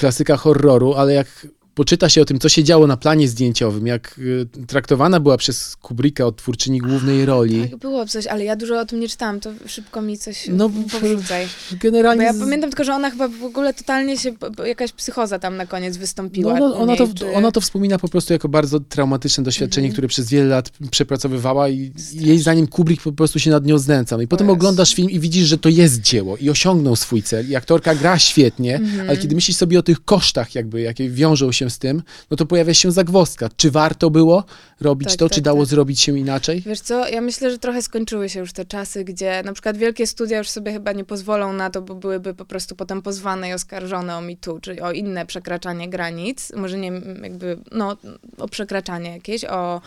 [0.00, 1.46] klasyka horroru, ale jak
[1.80, 5.76] poczyta się o tym, co się działo na planie zdjęciowym, jak y, traktowana była przez
[5.76, 7.68] Kubricka odtwórczyni głównej roli.
[7.70, 10.54] Tak, było coś, ale ja dużo o tym nie czytałam, to szybko mi coś No,
[10.56, 11.46] no, powrzucaj.
[11.70, 14.32] Bo Generalnie ja pamiętam tylko, że ona chyba w ogóle totalnie się,
[14.66, 16.54] jakaś psychoza tam na koniec wystąpiła.
[16.58, 19.86] No, no, ona, niej, to, czy- ona to wspomina po prostu jako bardzo traumatyczne doświadczenie,
[19.86, 19.92] Mhm.
[19.94, 24.20] które przez wiele lat przepracowywała i jej zdaniem Kubrick po prostu się nad nią znęcał.
[24.20, 27.54] I potem oglądasz film i widzisz, że to jest dzieło i osiągnął swój cel i
[27.56, 29.08] aktorka gra świetnie, Mhm.
[29.08, 32.46] ale kiedy myślisz sobie o tych kosztach jakby, jakie wiążą się z tym, no to
[32.46, 33.48] pojawia się zagwozdka.
[33.56, 34.44] Czy warto było
[34.80, 35.68] robić Tak, to, tak, czy dało tak.
[35.68, 36.62] zrobić się inaczej?
[36.66, 40.06] Wiesz co, ja myślę, że trochę skończyły się już te czasy, gdzie na przykład wielkie
[40.06, 43.52] studia już sobie chyba nie pozwolą na to, bo byłyby po prostu potem pozwane i
[43.52, 46.92] oskarżone o MeToo, czy o inne przekraczanie granic, może nie
[47.22, 47.96] jakby, no,
[48.38, 49.80] o przekraczanie jakieś, o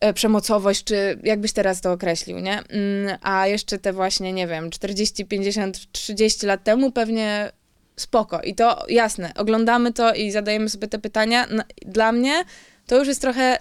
[0.00, 2.58] e, przemocowość, czy jakbyś teraz to określił, nie?
[2.58, 7.52] Mm, A jeszcze te właśnie, nie wiem, 40, 50, 30 lat temu pewnie
[7.96, 8.40] spoko.
[8.40, 11.46] I to jasne, oglądamy to i zadajemy sobie te pytania.
[11.86, 12.44] Dla mnie
[12.86, 13.58] to już jest trochę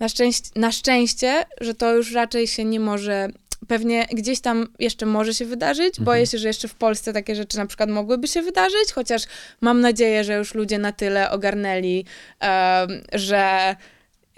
[0.00, 3.28] na szczęście, na szczęście, że to już raczej się nie może.
[3.68, 5.88] Pewnie gdzieś tam jeszcze może się wydarzyć.
[5.88, 6.04] Mhm.
[6.04, 9.22] Boję się, że jeszcze w Polsce takie rzeczy na przykład mogłyby się wydarzyć, chociaż
[9.60, 12.04] mam nadzieję, że już ludzie na tyle ogarnęli,
[12.40, 13.76] em, że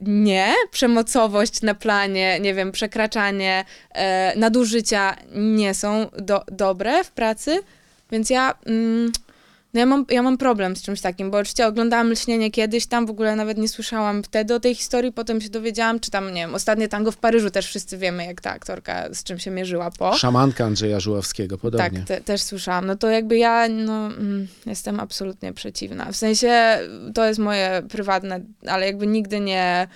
[0.03, 7.63] nie, przemocowość na planie, nie wiem, przekraczanie, e, nadużycia nie są do, dobre w pracy,
[8.13, 9.13] więc ja, mm,
[9.75, 13.07] no ja, mam, ja mam problem z czymś takim, bo oczywiście oglądałam Lśnienie kiedyś, tam
[13.07, 16.41] w ogóle nawet nie słyszałam wtedy o tej historii, potem się dowiedziałam, czy tam, nie
[16.41, 19.91] wiem, ostatnie tango w Paryżu też wszyscy wiemy, jak ta aktorka z czym się mierzyła
[19.91, 20.15] po.
[20.15, 21.99] Szamanka Andrzeja Żuławskiego, podobnie.
[21.99, 22.87] Tak, te, też słyszałam.
[22.87, 26.13] No to jakby ja no, mm, jestem absolutnie przeciwna.
[26.13, 26.79] W sensie
[27.15, 29.89] to jest moje prywatne, ale jakby nigdy nie.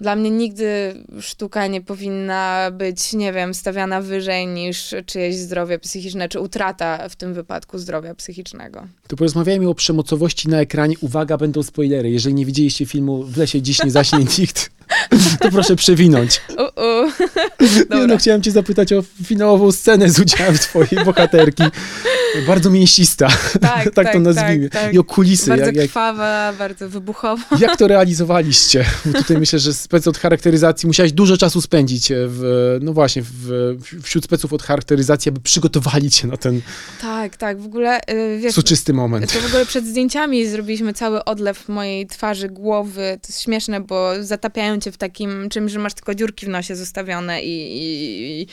[0.00, 6.28] Dla mnie nigdy sztuka nie powinna być, nie wiem, stawiana wyżej niż czyjeś zdrowie psychiczne,
[6.28, 8.86] czy utrata w tym wypadku zdrowia psychicznego.
[9.08, 10.94] To porozmawiajmy o przemocowości na ekranie.
[11.00, 12.10] Uwaga, będą spoilery.
[12.10, 14.70] Jeżeli nie widzieliście filmu W lesie dziś nie zaśnie nikt,
[15.40, 16.40] to proszę przewinąć.
[16.58, 17.10] U, u.
[17.96, 21.62] Nie, no, chciałem cię zapytać o finałową scenę z udziałem twojej bohaterki.
[22.46, 23.28] Bardzo mięsista,
[23.60, 24.68] Tak, tak, to nazwijmy.
[24.70, 24.94] tak, tak.
[24.94, 25.48] I o kulisy.
[25.48, 27.44] Bardzo Jak, jak, krwawa, bardzo wybuchowa.
[27.60, 28.84] jak to realizowaliście?
[29.04, 33.76] Bo tutaj myślę, że spec od charakteryzacji musiałeś dużo czasu spędzić w, no właśnie, w,
[34.02, 36.60] wśród speców od charakteryzacji, aby przygotowali cię na ten
[37.00, 39.32] Tak, tak, w ogóle, y, wiesz, soczysty moment.
[39.32, 43.18] To w ogóle przed zdjęciami zrobiliśmy cały odlew mojej twarzy, głowy.
[43.22, 46.76] To jest śmieszne, bo zatapiają cię w takim czymś, że masz tylko dziurki w nosie
[46.76, 48.46] zostawione i, i, i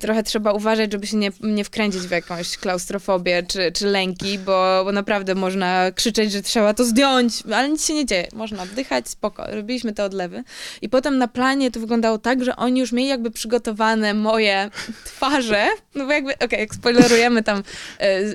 [0.00, 4.82] trochę trzeba uważać, żeby się nie, nie wkręcić w jakąś klaustrofobię czy, czy lęki, bo,
[4.84, 8.28] bo naprawdę można krzyczeć, że trzeba to zdjąć, ale nic się nie dzieje.
[8.32, 9.46] Można oddychać, spoko.
[9.50, 10.44] Robiliśmy te odlewy.
[10.82, 14.70] I potem na planie to wyglądało tak, że oni już mieli jakby przygotowane moje
[15.04, 17.62] twarze, no bo jakby, okej, jak spoilerujemy tam,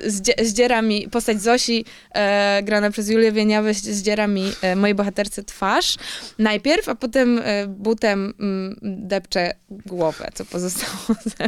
[0.06, 1.84] zdzie- zdziera mi, postać Zosi,
[2.14, 5.96] e, grana przez Julię Wieniawę, zdziera mi e, mojej bohaterce twarz
[6.38, 11.47] najpierw, a potem e, butem mm, depcze głowę, co pozostało ze.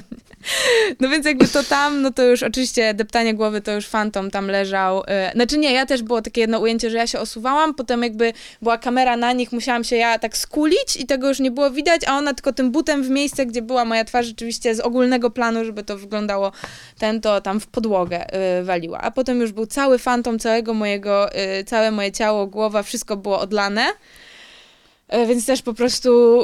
[1.01, 4.47] No więc jakby to tam, no to już oczywiście deptanie głowy to już fantom tam
[4.47, 5.03] leżał.
[5.07, 8.33] E, znaczy nie, ja też było takie jedno ujęcie, że ja się osuwałam, potem jakby
[8.63, 12.03] była kamera na nich, musiałam się ja tak skulić i tego już nie było widać,
[12.07, 15.65] a ona tylko tym butem w miejsce, gdzie była moja twarz rzeczywiście z ogólnego planu,
[15.65, 16.53] żeby to wyglądało
[16.99, 18.27] ten, to tam w podłogę
[18.61, 19.01] y, waliła.
[19.01, 23.41] A potem już był cały fantom całego mojego, y, całe moje ciało, głowa, wszystko było
[23.41, 23.87] odlane.
[25.11, 26.43] E, Więc też po prostu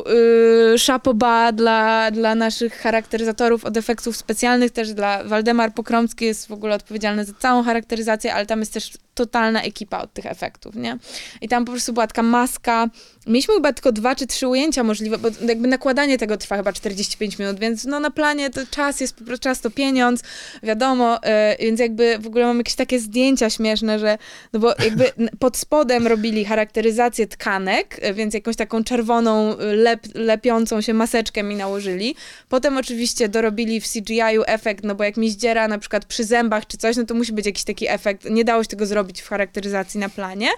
[0.74, 6.52] y, szapoba dla, dla naszych charakteryzatorów od efektów specjalnych, też dla Waldemar Pokromski jest w
[6.52, 10.98] ogóle odpowiedzialny za całą charakteryzację, ale tam jest też totalna ekipa od tych efektów, nie?
[11.40, 12.88] I tam po prostu była taka maska.
[13.26, 17.38] Mieliśmy chyba tylko dwa czy trzy ujęcia możliwe, bo jakby nakładanie tego trwa chyba 45
[17.38, 20.22] minut, więc no na planie to czas jest, po prostu czas to pieniądz,
[20.62, 21.20] wiadomo, y,
[21.60, 24.18] więc jakby w ogóle mam jakieś takie zdjęcia śmieszne, że
[24.52, 30.00] no bo jakby pod spodem robili charakteryzację tkanek, y, więc jakąś taką czerwoną, y, lep,
[30.14, 32.14] lepiącą się maseczkę mi nałożyli.
[32.48, 36.66] Potem oczywiście dorobili w CGI-u efekt, no bo jak mi zdziera na przykład przy zębach
[36.66, 38.30] czy coś, no to musi być jakiś taki efekt.
[38.30, 40.48] Nie dało się tego zrobić w charakteryzacji na planie.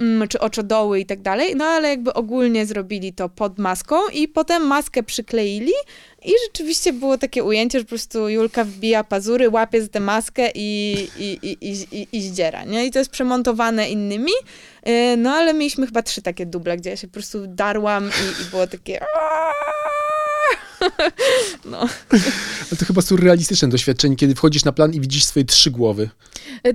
[0.00, 4.28] mm, Czy oczodoły i tak dalej, no ale jakby ogólnie zrobili to pod maską i
[4.28, 5.72] potem maskę przykleili
[6.24, 10.50] i rzeczywiście było takie ujęcie, że po prostu Julka wbija pazury, łapie za tę maskę
[10.54, 11.56] i, i, i,
[11.92, 12.86] i, i, zdziera, nie?
[12.86, 14.32] I to jest przemontowane innymi,
[14.86, 18.42] Yy, no ale mieliśmy chyba trzy takie duble, gdzie ja się po prostu darłam i,
[18.42, 19.00] i było takie
[21.64, 21.78] no.
[22.70, 26.10] Ale to chyba surrealistyczne doświadczenie, kiedy wchodzisz na plan i widzisz swoje trzy głowy.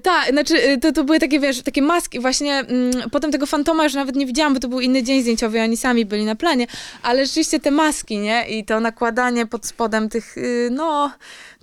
[0.03, 2.19] Tak, znaczy y, to, to były takie, wiesz, takie maski.
[2.19, 5.61] Właśnie mm, potem tego fantoma już nawet nie widziałam, bo to był inny dzień zdjęciowy,
[5.61, 6.67] oni sami byli na planie,
[7.03, 8.47] ale rzeczywiście te maski, nie?
[8.49, 11.11] I to nakładanie pod spodem tych, y, no,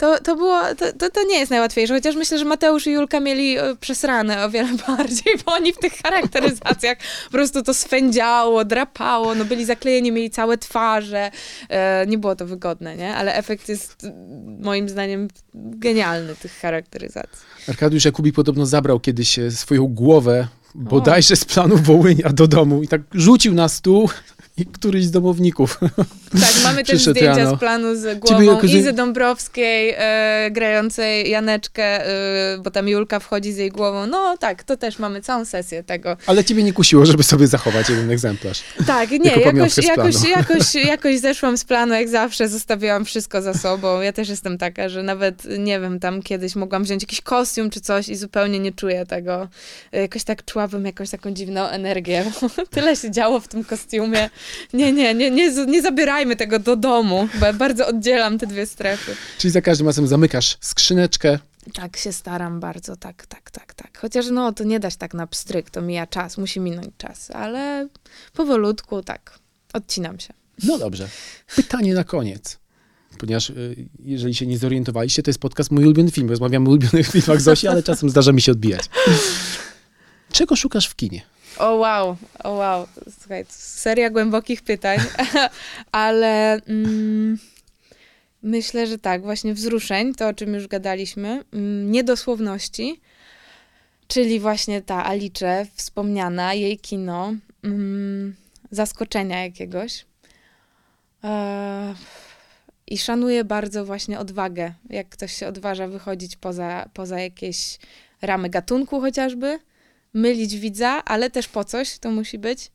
[0.02, 3.20] to, to było, to, to, to nie jest najłatwiejsze, chociaż myślę, że Mateusz i Julka
[3.20, 8.64] mieli y, przesrane o wiele bardziej, bo oni w tych charakteryzacjach po prostu to swędziało,
[8.64, 11.30] drapało, no byli zaklejeni, mieli całe twarze,
[11.68, 13.14] e, nie było to wygodne, nie?
[13.14, 14.12] Ale efekt jest y,
[14.60, 17.46] moim zdaniem genialny tych charakteryzacji.
[17.68, 22.88] Arkadiusz Jakubi podobno zabrał kiedyś e, swoją głowę, bodajże z planu Wołynia do domu i
[22.88, 24.08] tak rzucił na stół
[24.56, 25.78] i któryś z domowników.
[26.40, 27.56] Tak, mamy też zdjęcia rano.
[27.56, 33.20] z planu z Ciebie głową że- Izy Dąbrowskiej, e, grającej Janeczkę, e, bo tam Julka
[33.20, 34.06] wchodzi z jej głową.
[34.06, 36.16] No tak, to też mamy całą sesję tego.
[36.26, 38.62] Ale ciebie nie kusiło, żeby sobie zachować jeden egzemplarz.
[38.86, 43.54] Tak, nie, Jako jakoś, jakoś, jakoś, jakoś zeszłam z planu, jak zawsze, zostawiłam wszystko za
[43.54, 44.00] sobą.
[44.00, 47.80] Ja też jestem taka, że nawet, nie wiem, tam kiedyś mogłam wziąć jakiś kostium czy
[47.80, 49.48] coś i zupełnie nie czuję tego.
[49.92, 52.24] Jakoś tak czułabym jakąś taką dziwną energię.
[52.70, 54.30] Tyle się działo w tym kostiumie.
[54.72, 58.66] Nie, nie, nie, nie, nie zabierajmy tego do domu, bo ja bardzo oddzielam te dwie
[58.66, 59.16] strefy.
[59.38, 61.38] Czyli za każdym razem zamykasz skrzyneczkę,
[61.72, 63.98] Tak się staram bardzo, tak, tak, tak, tak.
[63.98, 67.88] Chociaż no, to nie dać tak na pstryk, to mija czas, musi minąć czas, ale
[68.32, 69.38] powolutku, tak,
[69.72, 70.34] odcinam się.
[70.64, 71.08] No dobrze.
[71.56, 72.58] Pytanie na koniec.
[73.18, 76.30] Ponieważ y, jeżeli się nie zorientowaliście, to jest podcast Mój ulubiony film.
[76.30, 78.80] Rozmawiamy o ulubionych filmach Zosi, ale czasem zdarza mi się odbijać.
[80.32, 81.22] Czego szukasz w kinie?
[81.58, 82.86] O wow, o wow.
[83.20, 84.98] Słuchaj, seria głębokich pytań,
[85.92, 87.38] ale mm,
[88.42, 93.00] myślę, że tak, właśnie wzruszeń, to o czym już gadaliśmy, mm, niedosłowności,
[94.08, 97.34] czyli właśnie ta Alicze wspomniana, jej kino,
[97.64, 98.34] mm,
[98.70, 100.06] zaskoczenia jakiegoś.
[101.24, 101.94] E,
[102.86, 107.78] I szanuję bardzo właśnie odwagę, jak ktoś się odważa wychodzić poza, poza jakieś
[108.22, 109.58] ramy gatunku chociażby
[110.14, 112.70] mylić widza, ale też po coś to musi być.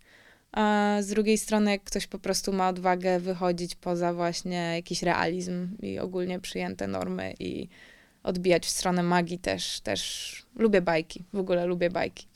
[0.52, 5.68] A z drugiej strony, jak ktoś po prostu ma odwagę wychodzić poza właśnie jakiś realizm
[5.82, 7.68] i ogólnie przyjęte normy i
[8.24, 11.24] odbijać w stronę magii też, też lubię bajki.
[11.34, 12.28] W ogóle lubię bajki.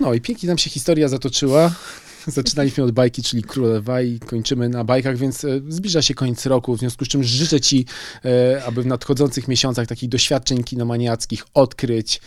[0.00, 1.74] No i pięknie nam się historia zatoczyła.
[2.26, 6.76] Zaczynaliśmy od bajki, czyli Królewa i kończymy na bajkach, więc e, zbliża się koniec roku,
[6.76, 7.86] w związku z czym życzę Ci,
[8.24, 12.20] e, aby w nadchodzących miesiącach takich doświadczeń kinomaniackich, odkryć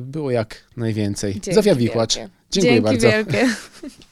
[0.00, 1.32] było jak najwięcej.
[1.32, 2.14] Dzięki Zofia Wikłacz.
[2.50, 3.08] Dziękuję Dzięki bardzo.
[3.08, 3.48] wielkie.